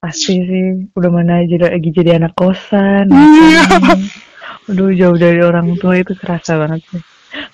[0.00, 0.66] Pasti sih.
[0.96, 3.06] Udah mana aja lagi jadi anak kosan.
[3.10, 3.64] Iya.
[4.70, 7.02] Aduh jauh dari orang tua itu kerasa banget sih.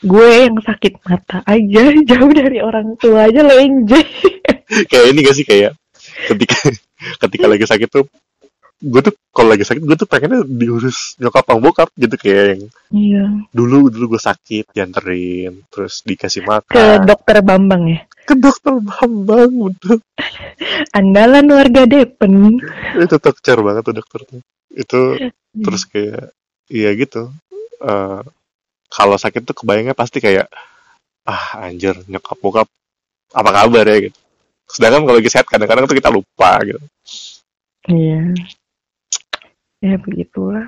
[0.01, 4.01] Gue yang sakit mata aja jauh dari orang tua aja lenje
[4.91, 5.73] kayak ini gak sih kayak
[6.27, 6.57] ketika
[7.21, 8.07] ketika lagi sakit tuh
[8.77, 12.63] gue tuh kalau lagi sakit gue tuh pengennya diurus nyokap sama bokap gitu kayak yang
[12.93, 13.25] iya.
[13.49, 18.01] dulu dulu gue sakit dianterin terus dikasih ke makan dokter Bambang ya?
[18.29, 20.05] Ke dokter Bambang betul
[20.93, 22.61] andalan warga Depen.
[23.01, 24.41] Itu tokcer banget tuh dokter tuh
[24.77, 25.01] itu
[25.57, 26.37] terus kayak
[26.69, 27.33] iya gitu.
[27.81, 28.21] Eh,
[28.93, 30.53] kalau sakit tuh kebayangnya pasti kayak
[31.25, 32.69] ah anjir nyokap bokap
[33.33, 34.13] apa kabar ya?
[34.13, 34.19] gitu
[34.67, 36.83] sedangkan kalau lagi sehat kadang-kadang tuh kita lupa gitu
[37.87, 38.35] Iya.
[39.79, 40.67] Ya begitulah.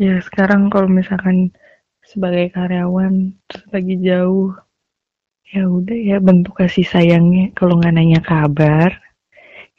[0.00, 1.54] Ya sekarang kalau misalkan
[2.02, 4.50] sebagai karyawan terus lagi jauh,
[5.46, 7.54] ya udah ya bentuk kasih sayangnya.
[7.54, 8.98] Kalau nggak nanya kabar,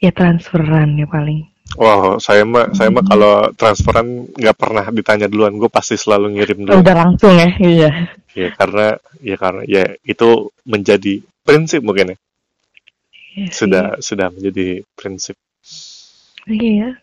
[0.00, 1.44] ya transferan ya paling.
[1.76, 6.68] Wah, saya mah saya mah kalau transferan nggak pernah ditanya duluan, gue pasti selalu ngirim
[6.68, 6.80] dulu.
[6.80, 7.90] Udah langsung ya, iya.
[8.32, 12.18] Ya karena ya karena ya itu menjadi prinsip mungkin ya.
[13.32, 13.56] Iya sih.
[13.64, 15.36] Sudah sudah menjadi prinsip.
[16.46, 17.00] Iya.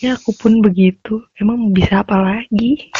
[0.00, 1.22] Ya aku pun begitu.
[1.36, 2.90] Emang bisa apa lagi?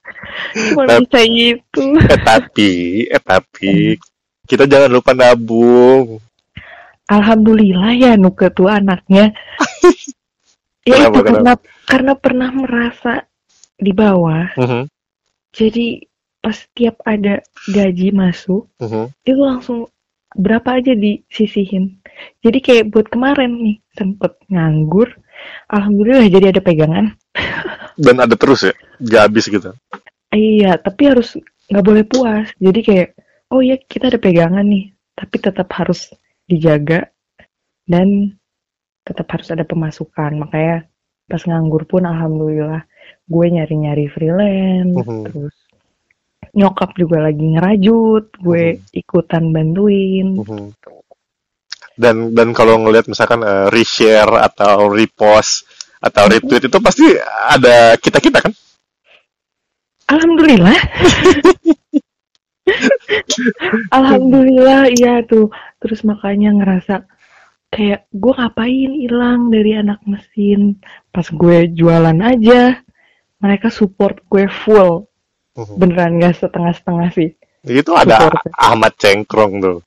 [0.72, 1.84] Cuma Tapi- bisa itu.
[2.00, 2.70] Eh tapi,
[3.06, 4.00] eh tapi
[4.48, 6.18] kita jangan lupa nabung.
[7.06, 9.30] Alhamdulillah ya Nuke tuh anaknya.
[10.88, 11.52] ya Kenapa, itu karena
[11.86, 13.12] karena pernah merasa
[13.78, 14.50] di bawah.
[14.58, 14.90] Mhm,
[15.54, 16.02] Jadi
[16.42, 19.10] pas tiap ada gaji masuk mhm.
[19.26, 19.78] itu langsung
[20.34, 21.98] berapa aja disisihin.
[22.40, 25.08] Jadi kayak buat kemarin nih sempet nganggur.
[25.68, 27.12] Alhamdulillah jadi ada pegangan.
[28.04, 29.70] Dan ada terus ya, nggak habis gitu.
[30.32, 31.36] Iya, tapi harus
[31.72, 32.48] nggak boleh puas.
[32.60, 33.08] Jadi kayak
[33.52, 36.12] oh ya kita ada pegangan nih, tapi tetap harus
[36.44, 37.08] dijaga
[37.88, 38.36] dan
[39.06, 40.36] tetap harus ada pemasukan.
[40.36, 40.84] Makanya
[41.26, 42.84] pas nganggur pun alhamdulillah
[43.26, 45.22] gue nyari-nyari freelance, Mhm.
[45.26, 45.56] terus
[46.56, 50.40] nyokap juga lagi ngerajut, gue ikutan bantuin.
[50.40, 50.72] Mhm.
[51.96, 55.64] Dan dan kalau ngelihat misalkan eh, reshare atau repost
[55.96, 57.08] atau retweet itu pasti
[57.48, 58.52] ada kita kita kan?
[60.06, 60.78] Alhamdulillah.
[63.90, 65.50] Alhamdulillah iya tuh.
[65.82, 67.08] Terus makanya ngerasa
[67.72, 70.78] kayak gue ngapain hilang dari anak mesin.
[71.10, 72.78] Pas gue jualan aja,
[73.42, 75.08] mereka support gue full.
[75.56, 75.74] Mhm.
[75.80, 77.30] Beneran gak setengah-setengah sih.
[77.66, 78.54] Itu ada Support.
[78.54, 79.78] Ahmad Cengkrong tuh.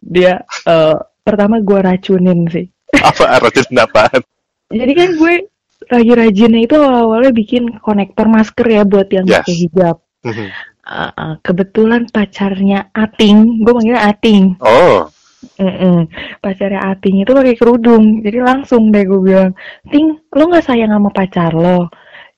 [0.00, 2.66] dia eh, pertama gue racunin sih.
[2.96, 4.22] Apa racun apaan?
[4.70, 5.34] Jadi kan gue
[5.86, 9.44] lagi rajinnya itu awalnya bikin konektor masker ya buat yang Yes.
[9.44, 9.96] pakai hijab.
[10.26, 10.48] Mhm.
[10.86, 14.54] Uh, uh, kebetulan pacarnya Ating, gue manggilnya Ating.
[14.62, 15.10] Oh,
[15.58, 16.06] Mm-mm.
[16.42, 19.52] Pacarnya Ating itu pakai kerudung, jadi langsung deh gue bilang,
[19.88, 21.88] Ting, lo nggak sayang sama pacar lo?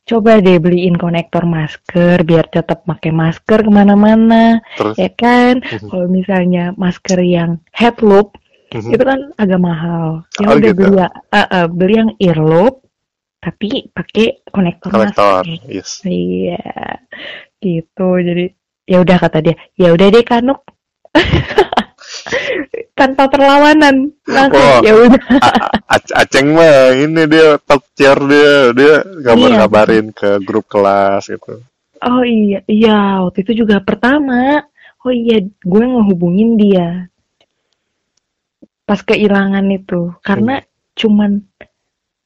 [0.08, 5.60] Coba deh beliin konektor masker biar tetap pakai masker ke mana-mana, terus ya kan?
[5.60, 5.88] Mhm.
[5.92, 8.40] Kalau misalnya masker yang head loop
[8.72, 8.90] Mhm.
[8.96, 10.24] itu kan agak mahal.
[10.40, 10.80] Ya Oh, udah gitu.
[10.80, 12.74] beli uh, uh, beli yang ear loop,
[13.44, 15.68] tapi pakai konektor konektor, masker.
[15.68, 15.90] yes.
[16.04, 16.60] Iya,
[17.60, 18.08] gitu.
[18.18, 18.44] Jadi
[18.88, 20.60] ya udah kata dia, ya udah deh Kanuk.
[22.92, 25.22] Tanpa perlawanan, langsung ya udah.
[25.88, 31.64] Aceng mah ini dia talk chair dia, dia ngabar-ngabarin ke grup kelas gitu.
[32.04, 34.60] Oh iya, iya waktu itu juga pertama.
[35.06, 37.08] Oh iya, gue ngehubungin dia
[38.84, 40.60] pas kehilangan itu, karena
[40.98, 41.40] cuman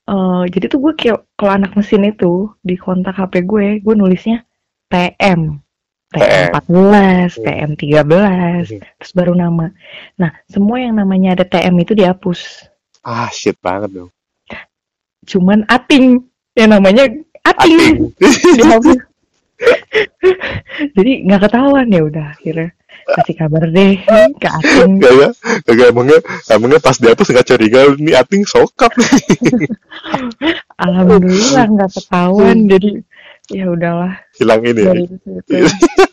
[0.08, 4.42] eh, jadi tuh gue kayak kalau anak mesin itu di kontak HP gue, gue nulisnya
[4.90, 5.61] TM.
[6.12, 8.80] TM 14, TM 13, Mhm.
[9.00, 9.72] terus baru nama.
[10.16, 12.68] Nah, semua yang namanya ada TM itu dihapus.
[13.02, 14.10] Ah, shit banget dong.
[15.24, 16.20] Cuman Ating,
[16.54, 17.08] yang namanya
[17.42, 17.96] Ating, Ating.
[18.60, 18.98] dihapus.
[20.98, 23.94] Jadi nggak ketahuan ya udah akhirnya kasih kabar deh
[24.38, 24.98] ke Ating.
[24.98, 26.18] Gak gak emangnya
[26.50, 28.90] emangnya pas dihapus nggak curiga ini ating sokap
[30.86, 32.66] Alhamdulillah nggak ketahuan.
[32.66, 33.02] Jadi
[33.50, 34.92] ya udahlah hilang ini ya.
[34.92, 35.52] dari situ.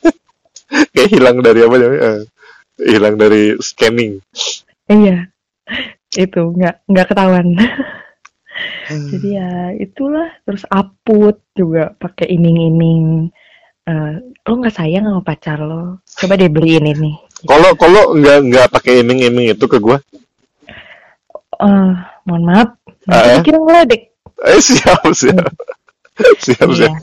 [0.94, 2.20] kayak hilang dari apa namanya eh,
[2.80, 4.22] hilang dari scanning
[4.90, 5.30] Iya,
[6.18, 7.54] itu nggak nggak ketahuan.
[8.90, 13.30] Jadi ya itulah terus aput juga pakai iming-iming.
[13.86, 14.14] Eh,
[14.44, 16.02] lo nggak sayang sama pacar lo?
[16.10, 17.14] Coba deh beliin ini.
[17.46, 20.02] kalau kalau nggak nggak pakai iming-iming itu ke gua
[21.60, 21.92] Eh,
[22.24, 22.70] mohon maaf
[23.04, 24.02] nanti dikira ngeledek
[24.42, 25.52] Eh siap siap.
[26.44, 26.88] siap Iya.
[26.88, 26.94] siap.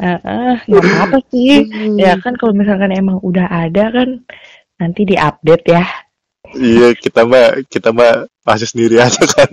[0.00, 1.68] Eh, nggak apa-apa sih.
[2.00, 4.24] Ya kan kalau misalkan emang udah ada kan
[4.80, 5.84] nanti diupdate ya.
[6.50, 9.52] Iya kita mah kita mah masih sendiri aja kan.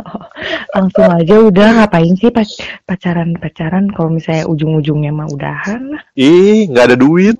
[0.74, 6.02] Langsung aja udah ngapain sih pac- pacaran-pacaran kalau misalnya ujung-ujungnya mah udahan lah.
[6.16, 7.36] Ih nggak ada duit.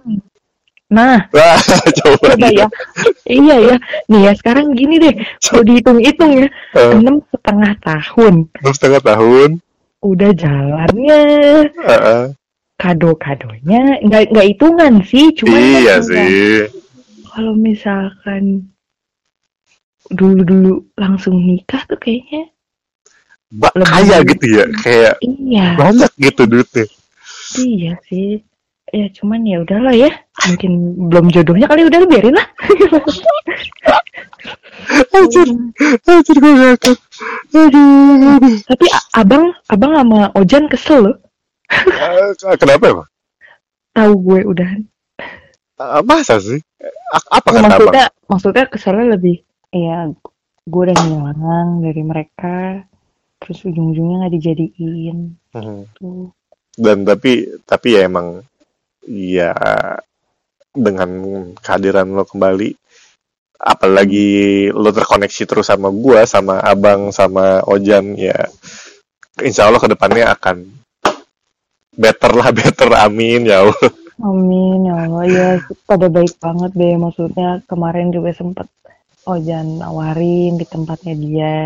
[0.90, 1.56] Nah, Wah
[2.04, 2.34] coba.
[2.36, 2.66] coba ya.
[3.24, 3.76] Iya ya.
[4.12, 5.14] Nih ya sekarang gini deh.
[5.40, 6.46] Kalau dihitung-hitung ya,
[6.76, 9.50] Eh, enam setengah tahun enam setengah tahun.
[10.01, 11.20] Udah jalannya
[11.76, 12.24] Heeh.
[12.80, 16.64] kado-kadonya nggak nggak hitungan sih cuma Iya kan sih.
[17.30, 18.72] kalau misalkan
[20.11, 22.48] dulu-dulu langsung nikah tuh kayaknya
[23.51, 26.86] Ba kaya gitu ya, kayak iya banyak gitu duitnya.
[27.59, 28.38] iya sih
[28.91, 30.11] ya cuman ya udahlah ya
[30.47, 30.70] mungkin
[31.07, 32.47] belum jodohnya kali udah biarin lah
[35.11, 35.47] Anjir,
[36.09, 36.97] anjir gue ngakak.
[37.53, 38.57] Aduh, aduh.
[38.66, 41.16] tapi abang abang sama Ojan kesel loh
[41.70, 43.09] Eh, Kenapa emang?
[43.93, 44.70] tahu gue udah
[45.76, 46.59] Ah, Masa sih?
[47.11, 47.70] A- Apa kata abang?
[47.70, 49.36] maksudnya maksudnya keselnya lebih
[49.70, 50.11] ya
[50.64, 52.82] gue udah ngilang dari mereka
[53.38, 55.18] terus ujung-ujungnya nggak dijadiin
[55.51, 55.84] Hmm.
[55.95, 56.30] tuh
[56.72, 58.41] Dan tapi tapi ya emang
[59.07, 59.55] ya
[60.70, 61.11] dengan
[61.59, 62.76] kehadiran lo kembali
[63.61, 68.48] apalagi lo terkoneksi terus sama gua sama abang sama Ojan ya
[69.44, 70.64] insya Allah ke depannya akan
[71.96, 73.88] better lah better amin ya Allah.
[74.20, 75.24] Amin ya Allah.
[75.28, 75.48] Ya
[75.88, 78.68] pada baik banget deh maksudnya kemarin juga sempet
[79.28, 81.59] Ojan nawarin di tempatnya dia.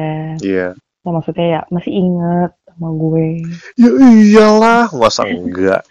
[0.42, 0.68] Iya.
[1.06, 3.46] Nah, maksudnya ya masih inget sama gue.
[3.78, 5.86] Ya iyalah masa enggak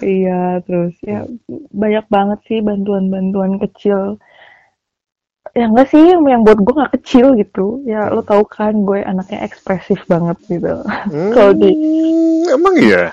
[0.00, 1.28] iya terus ya
[1.74, 4.16] banyak banget sih bantuan-bantuan kecil.
[5.56, 7.82] Ya enggak sih yang, yang buat gue nggak kecil gitu.
[7.88, 10.84] Ya lo tau kan gue anaknya ekspresif banget gitu.
[11.34, 13.10] Kalau di- Hmm, emang iya?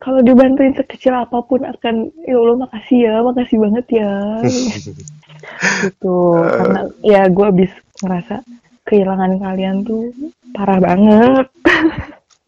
[0.00, 4.12] Kalau dibantuin sekecil apa pun akan ya Allah makasih ya makasih banget ya.
[5.84, 6.16] Gitu.
[6.36, 7.72] Karena ya gue habis
[8.04, 8.44] ngerasa
[8.84, 10.12] kehilangan kalian tuh
[10.52, 11.46] parah banget.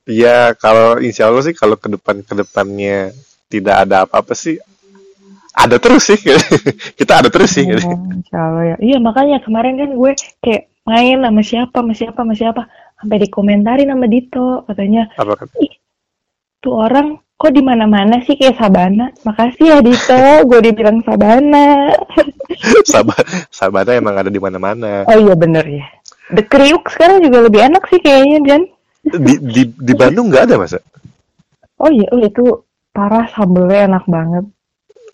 [0.05, 3.15] Ya kalau insya Allah sih kalau ke depan ke depannya
[3.53, 4.57] tidak ada apa-apa sih.
[5.53, 6.17] Ada terus sih.
[6.99, 7.69] Kita ada terus sih.
[7.69, 8.77] Ya, insya Allah ya.
[8.81, 12.63] Iya makanya kemarin kan gue kayak main sama siapa sama siapa sama siapa.
[12.97, 15.13] Sampai dikomentarin sama Dito katanya.
[15.21, 15.53] Apa kata?
[16.63, 18.41] Tuh orang kok di mana mana sih?
[18.41, 19.13] Kayak Sabana.
[19.29, 20.23] Makasih ya Dito.
[20.49, 21.93] Gue dibilang Sabana.
[22.93, 23.19] Sabar
[23.51, 25.03] sabarnya emang ada di mana-mana.
[25.09, 25.87] Oh iya bener ya.
[26.31, 28.63] The Kriuk sekarang juga lebih enak sih kayaknya Jan.
[29.03, 30.79] Di di di Bandung nggak ada masa
[31.83, 32.45] Oh iya, oh itu
[32.93, 34.45] parah sambelnya enak banget.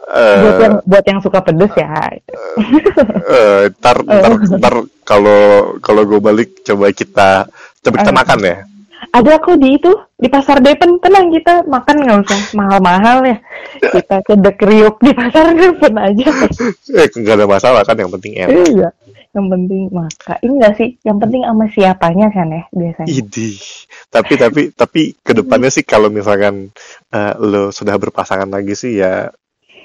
[0.08, 1.90] Eh, Buat yang buat yang suka pedes ya.
[3.28, 5.40] eh, tar tar tar kalau
[5.78, 7.44] kalau gue balik coba kita
[7.80, 8.16] coba kita Eh.
[8.16, 8.58] makan ya
[9.08, 13.36] Ada aku di itu di pasar Depen tenang kita makan nggak usah mahal-mahal ya.
[13.78, 16.26] Kita ke The Kriuk di pasar Depen aja.
[16.98, 18.88] eh nggak ada masalah kan yang penting enak iya.
[19.36, 20.88] Yang penting maka ini enggak sih?
[21.04, 23.08] Yang penting sama siapanya kan ya biasanya.
[23.12, 23.58] Idih.
[24.08, 26.72] Tapi tapi tapi ke depannya sih kalau misalkan
[27.12, 29.28] eh, lo sudah berpasangan lagi sih ya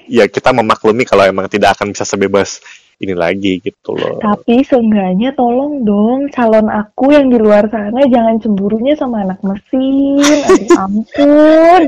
[0.08, 2.60] ya kita memaklumi kalau emang tidak akan bisa sebebas
[3.02, 4.24] ini lagi gitu loh.
[4.24, 10.24] Tapi seenggaknya tolong dong calon aku yang di luar sana jangan cemburunya sama anak mesin.
[10.24, 11.84] Aduh, ampun.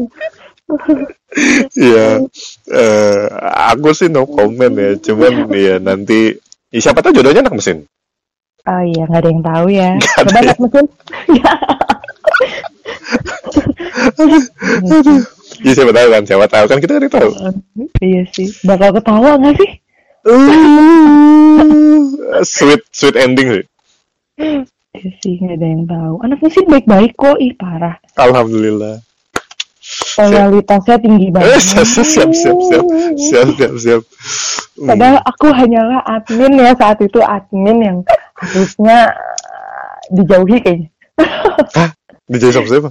[1.75, 2.25] Iya.
[2.73, 3.25] eh
[3.71, 4.91] aku sih no comment ya.
[4.99, 6.35] Cuman ya nanti
[6.75, 7.87] ya siapa tahu jodohnya anak mesin.
[8.65, 9.89] Oh iya, nggak ada yang tahu ya.
[9.95, 10.85] Nggak Coba anak mesin.
[11.31, 11.51] Ya.
[15.63, 17.29] Ya siapa tahu kan, siapa tahu kan kita kan tahu.
[18.03, 18.51] iya sih.
[18.61, 19.71] Bakal ketawa nggak sih?
[22.43, 23.65] sweet sweet ending sih.
[24.95, 26.13] Iya sih, nggak ada yang tahu.
[26.23, 27.37] Anak mesin baik-baik kok.
[27.39, 27.95] Ih, parah.
[28.15, 28.99] Alhamdulillah.
[30.17, 31.61] Loyalitasnya tinggi Eh, banget.
[31.61, 34.01] siap, siap, siap, siap, siap, siap, siap, siap.
[34.75, 34.87] Hmm.
[34.91, 37.97] Padahal aku hanyalah admin ya saat itu admin yang
[38.35, 39.15] harusnya
[39.47, 40.89] uh, dijauhi kayaknya.
[42.31, 42.89] Dijadi sama siapa?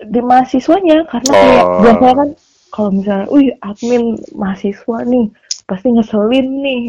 [0.00, 1.36] Di mahasiswanya karena Oh.
[1.36, 2.28] kayak biasanya kan
[2.70, 4.02] kalau misalnya, wih admin
[4.32, 5.26] mahasiswa nih
[5.68, 6.80] pasti ngeselin nih.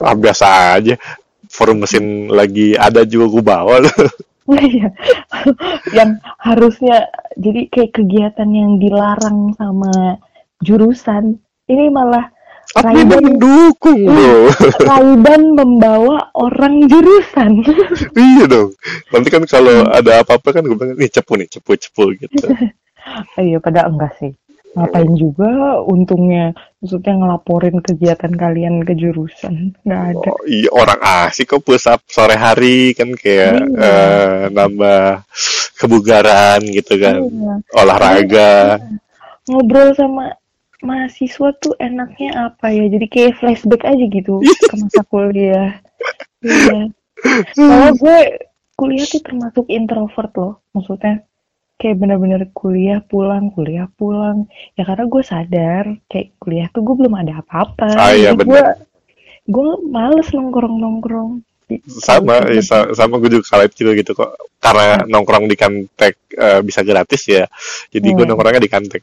[0.00, 0.46] Ah, biasa
[0.80, 0.94] aja.
[1.48, 3.92] Forum mesin lagi ada juga gue bawa loh.
[4.48, 4.96] Iya,
[5.92, 10.16] yang harusnya jadi kayak kegiatan yang dilarang sama
[10.64, 11.36] jurusan,
[11.68, 12.32] ini malah
[12.76, 14.52] Raiban, mendukung bro.
[14.92, 17.64] Raiban membawa orang jurusan.
[18.28, 18.76] iya dong.
[19.08, 22.46] Nanti kan kalau ada apa-apa kan gue bilang nih cepu nih cepu cepu gitu.
[23.40, 24.32] iya, pada enggak sih.
[24.68, 31.50] ngapain juga untungnya maksudnya ngelaporin kegiatan kalian ke jurusan nggak ada Oh, iya orang asik
[31.50, 33.74] kok push up sore hari kan kayak Iya.
[33.74, 35.24] eh, nambah
[35.74, 37.16] kebugaran gitu kan.
[37.26, 37.54] Iya.
[37.74, 38.78] Olahraga.
[39.48, 40.36] ngobrol sama
[40.80, 42.86] mahasiswa tuh enaknya apa ya?
[42.86, 45.78] Jadi kayak flashback aja gitu ke masa kuliah.
[46.40, 46.92] Iya.
[47.54, 48.18] Soalnya gue
[48.78, 51.26] kuliah tuh termasuk introvert loh maksudnya.
[51.78, 54.46] Kayak bener-bener kuliah pulang kuliah pulang.
[54.74, 57.88] Ya karena gue sadar kayak kuliah tuh gue belum ada apa-apa.
[57.94, 58.62] Ah, iya, Jadi gue
[59.48, 61.30] gue males nongkrong nongkrong
[62.00, 64.30] sama ya, sa- sama gue juga kalah juga gitu kok.
[64.58, 67.44] Karena nongkrong di kantek eh, bisa gratis ya.
[67.90, 68.30] Jadi gue Hmm.
[68.34, 69.02] nongkrongnya di kantek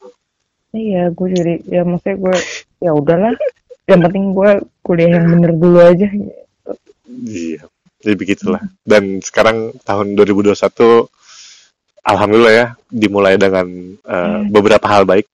[0.75, 2.35] iya gue jadi ya maksudnya gue
[2.83, 3.33] ya udahlah.
[3.87, 4.51] Yang penting gue
[4.83, 6.07] kuliah yang bener dulu aja.
[7.07, 7.63] Iya
[8.05, 8.61] jadi begitulah.
[8.85, 11.09] Dan sekarang tahun 2021
[12.05, 13.65] alhamdulillah ya dimulai dengan
[14.05, 14.53] eh, Hmm.
[14.53, 15.25] beberapa hal baik.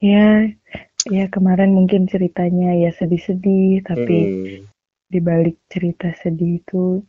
[0.00, 0.48] Ya,
[1.10, 4.58] ya kemarin mungkin ceritanya ya sedih-sedih, tapi Hmm,
[5.10, 7.02] di balik cerita sedih itu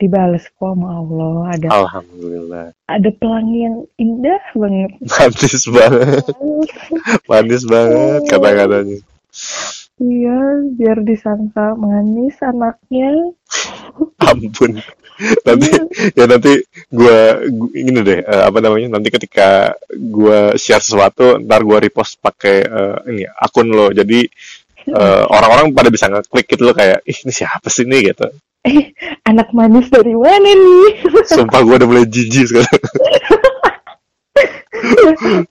[0.00, 1.34] dibales kok sama Allah.
[1.54, 4.90] Ada alhamdulillah ada pelangi yang indah banget.
[5.12, 6.24] manis banget
[7.30, 8.98] manis banget kata-katanya
[10.00, 13.36] Iya, biar disangka manis anaknya.
[14.30, 14.80] ampun
[15.44, 15.68] nanti
[16.16, 21.60] ya nanti gua gu- ini deh eh, apa namanya nanti ketika gua share sesuatu ntar
[21.60, 24.24] gua repost pakai eh, ini akun lo jadi
[24.90, 28.26] eh, orang-orang pada bisa ngeklik gitu loh kayak ih ini siapa sih ini gitu
[28.60, 28.92] Eh,
[29.24, 31.00] anak manis dari mana nih?
[31.32, 32.76] sumpah gua udah mulai jijik sekarang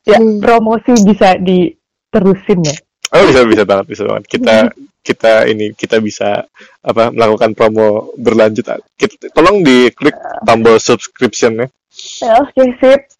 [0.06, 2.76] ya, promosi bisa diterusin ya.
[3.18, 4.56] oh bisa bisa banget bisa banget kita
[5.10, 6.46] kita ini kita bisa
[6.86, 10.14] apa melakukan promo berlanjut kita, tolong diklik
[10.46, 11.68] tombol subscription ya
[12.24, 13.12] Ya, Oke, sip.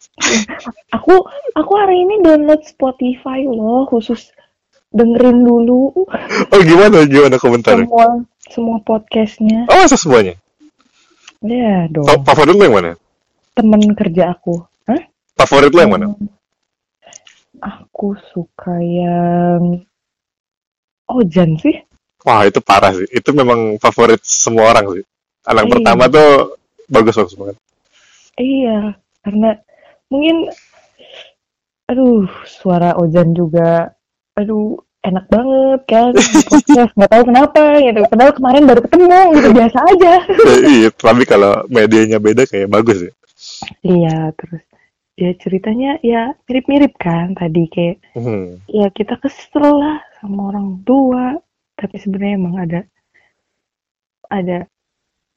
[0.88, 1.20] aku
[1.52, 4.32] aku hari ini download Spotify loh, khusus
[4.90, 6.06] dengerin dulu
[6.50, 8.06] oh gimana gimana komentar semua
[8.50, 9.66] semua podcastnya.
[9.70, 10.34] oh masa semuanya
[11.40, 12.92] Ya dong, Fa- favorit lo yang mana
[13.56, 14.60] temen kerja aku.
[14.84, 15.00] Hah?
[15.40, 16.28] favorit lo yang mana Hmm,
[17.60, 19.84] Aku suka yang
[21.08, 21.76] Ojan sih.
[22.22, 23.08] Wah itu parah sih.
[23.10, 25.04] Itu memang favorit semua orang sih.
[25.44, 25.72] Anak Iya.
[25.72, 26.28] pertama tuh
[26.86, 27.56] bagus bagus banget.
[28.36, 29.50] Iya, karena
[30.08, 30.36] mungkin
[31.84, 33.92] aduh, suara Ojan juga
[34.40, 36.12] aduh enak banget kan
[36.48, 40.12] podcast nggak tahu kenapa gitu padahal kemarin baru ketemu gitu biasa aja
[40.76, 43.12] iya, tapi kalau medianya beda kayak bagus ya.
[43.80, 44.60] iya terus
[45.16, 48.60] ya ceritanya ya mirip-mirip kan tadi kayak Hmm.
[48.66, 51.36] ya kita kesel lah sama orang tua
[51.76, 52.80] tapi sebenarnya emang ada
[54.28, 54.58] ada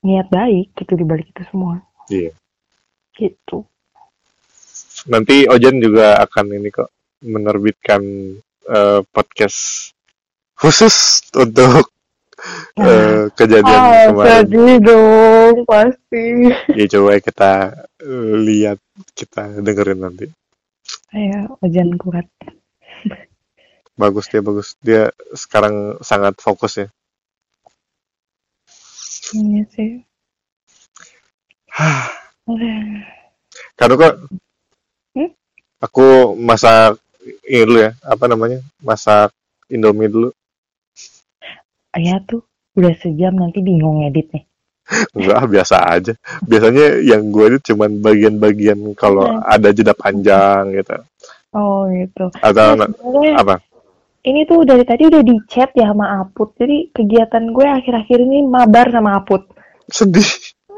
[0.02, 2.32] niat baik gitu di balik itu semua Iya.
[3.16, 3.64] gitu
[5.04, 6.88] Nanti Ojan juga akan ini kok
[7.24, 8.04] menerbitkan
[8.70, 9.92] eh, podcast
[10.60, 11.92] khusus untuk
[12.82, 14.48] eh, kejadian ah kemarin.
[14.52, 16.26] sedih dong pasti
[16.78, 17.52] Ya coba kita
[18.10, 18.78] eh, lihat,
[19.20, 20.26] kita dengerin nanti.
[21.18, 22.28] ayo ojan kuat
[24.02, 24.70] Bagus dia bagus.
[24.88, 25.04] Dia
[25.44, 25.76] sekarang
[26.10, 26.88] sangat fokus ya.
[29.38, 29.92] ini sih.
[33.78, 34.14] Karena kok
[35.16, 35.34] Hmm?
[35.86, 36.98] aku masak
[37.46, 38.60] ini dulu ya, apa namanya?
[38.80, 39.32] Masak
[39.70, 40.30] Indomie dulu.
[41.94, 42.42] ya tuh
[42.74, 44.44] udah sejam nanti bingung edit nih
[45.16, 46.14] Enggak, biasa aja.
[46.44, 49.40] Biasanya yang gue itu cuman bagian-bagian kalau Hmm.
[49.48, 51.00] ada jeda panjang gitu.
[51.54, 52.90] oh gitu Atau Nah,
[53.40, 53.64] apa?
[54.24, 58.44] ini tuh dari tadi udah di chat ya sama Aput jadi kegiatan gue akhir-akhir ini
[58.44, 59.48] mabar sama Aput
[59.88, 60.28] Sedih.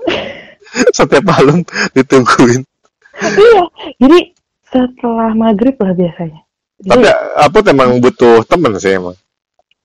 [0.97, 1.65] Setiap malam
[1.95, 2.61] ditungguin.
[3.39, 3.63] iya
[3.97, 4.19] jadi
[4.75, 6.41] setelah maghrib lah biasanya
[6.75, 9.15] Tapi jadi, apa emang butuh temen sih emang.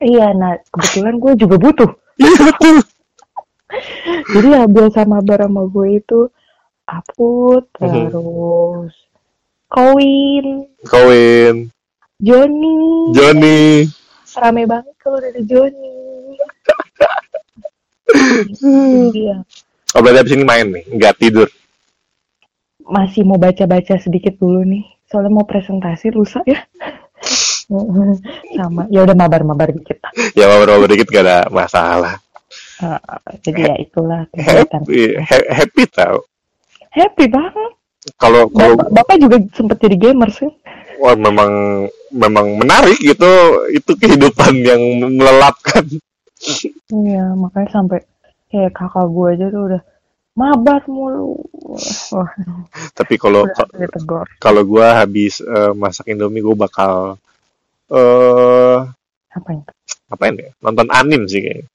[0.03, 2.77] iya nah kebetulan gue juga butuh Iya betul.
[4.35, 6.21] jadi ya biasa mabar sama gue itu
[6.85, 8.11] Aput Mhm.
[8.11, 8.95] terus
[9.71, 11.71] Kowin Kawin,
[12.19, 12.79] Joni
[13.15, 13.87] Joni.
[14.33, 15.95] rame banget kalau udah ada Joni
[19.15, 19.37] iya
[19.91, 21.51] Oh berarti abis ini main nih, nggak tidur.
[22.91, 26.59] Masih mau baca-baca sedikit dulu nih soalnya mau presentasi lusa ya
[28.59, 30.03] sama ya udah mabar-mabar dikit.
[30.35, 32.19] Ya ngobrol dikit gak ada masalah.
[32.83, 32.99] Uh,
[33.47, 36.19] jadi ya itulah kegiatan Happy, ha- happy tau.
[36.91, 37.73] happy banget
[38.19, 40.51] Kalau kalau bapak, bapak juga sempet jadi gamers kan
[40.99, 41.51] wah memang
[42.11, 43.31] memang menarik gitu,
[43.71, 44.83] itu kehidupan yang
[45.15, 45.85] melelapkan.
[46.91, 48.01] iya makanya sampai
[48.51, 49.83] kayak kakak gue aja tuh udah
[50.39, 51.37] mabar mulu.
[52.15, 52.31] Wah,
[52.97, 53.47] Tapi kalau
[54.41, 56.93] kalau gua habis eh, masak Indomie gua bakal
[57.91, 58.79] eh
[59.31, 59.73] Apa itu?
[60.11, 60.51] ngapain ya?
[60.63, 61.67] Nonton anim sih kayaknya.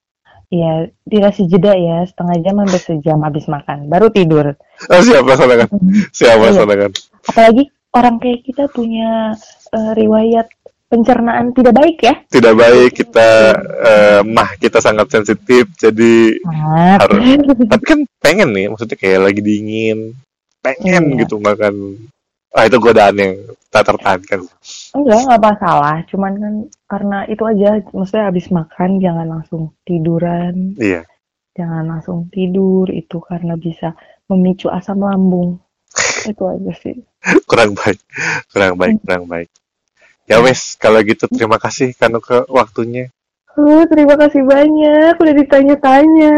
[0.53, 4.53] Iya, dikasih jeda ya, setengah jam sampai sejam habis makan, baru tidur.
[4.93, 5.67] Oh, siapa kan?
[6.13, 6.63] Siapa Iya.
[6.85, 6.91] kan?
[7.25, 7.63] Apalagi
[7.97, 9.33] orang kayak kita punya
[9.73, 10.47] eh, riwayat
[10.95, 12.15] pencernaan tidak baik ya.
[12.31, 13.27] Tidak baik kita
[13.83, 17.03] eh, mah kita sangat sensitif jadi Maaf.
[17.03, 17.19] harus
[17.75, 20.15] tapi kan pengen nih maksudnya kayak lagi dingin
[20.63, 21.27] pengen Iya.
[21.27, 21.99] gitu makan
[22.55, 23.35] ah itu godaan yang
[23.67, 24.47] tak tertahankan
[24.95, 25.99] Enggak, nggak masalah.
[26.07, 26.53] Cuman kan
[26.87, 31.03] karena itu aja, maksudnya habis makan jangan langsung tiduran, iya
[31.51, 33.91] jangan langsung tidur itu karena bisa
[34.31, 35.59] memicu asam lambung.
[36.31, 36.95] itu aja sih.
[37.47, 37.99] kurang baik
[38.51, 39.49] kurang baik kurang baik
[40.25, 43.09] ya wes kalau gitu terima kasih kanu ke waktunya
[43.55, 46.35] Uh, terima kasih banyak udah ditanya-tanya.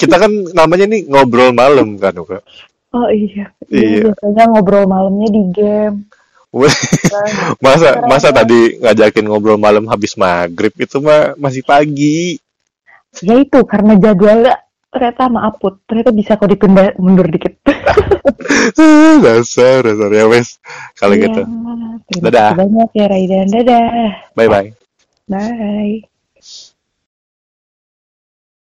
[0.00, 2.40] Kita kan namanya nih ngobrol malam kan Uka.
[2.96, 4.08] Oh iya, Iya.
[4.08, 6.08] Iya, biasanya ngobrol malamnya di game.
[7.12, 7.58] Kan.
[7.60, 12.40] masa masa tadi ngajakin ngobrol malam habis maghrib itu mah masih pagi
[13.20, 14.54] ya itu karena jadwalnya
[14.92, 17.54] ternyata sama Aput, ternyata bisa kok ditunda mundur dikit.
[19.24, 20.58] dasar dasar ya wes
[20.98, 21.42] kalau Iya, gitu
[22.22, 22.52] Dadah.
[22.58, 23.46] banyak ya Raidan.
[23.50, 23.86] Dadah.
[24.36, 24.70] bye bye
[25.28, 26.15] Bye.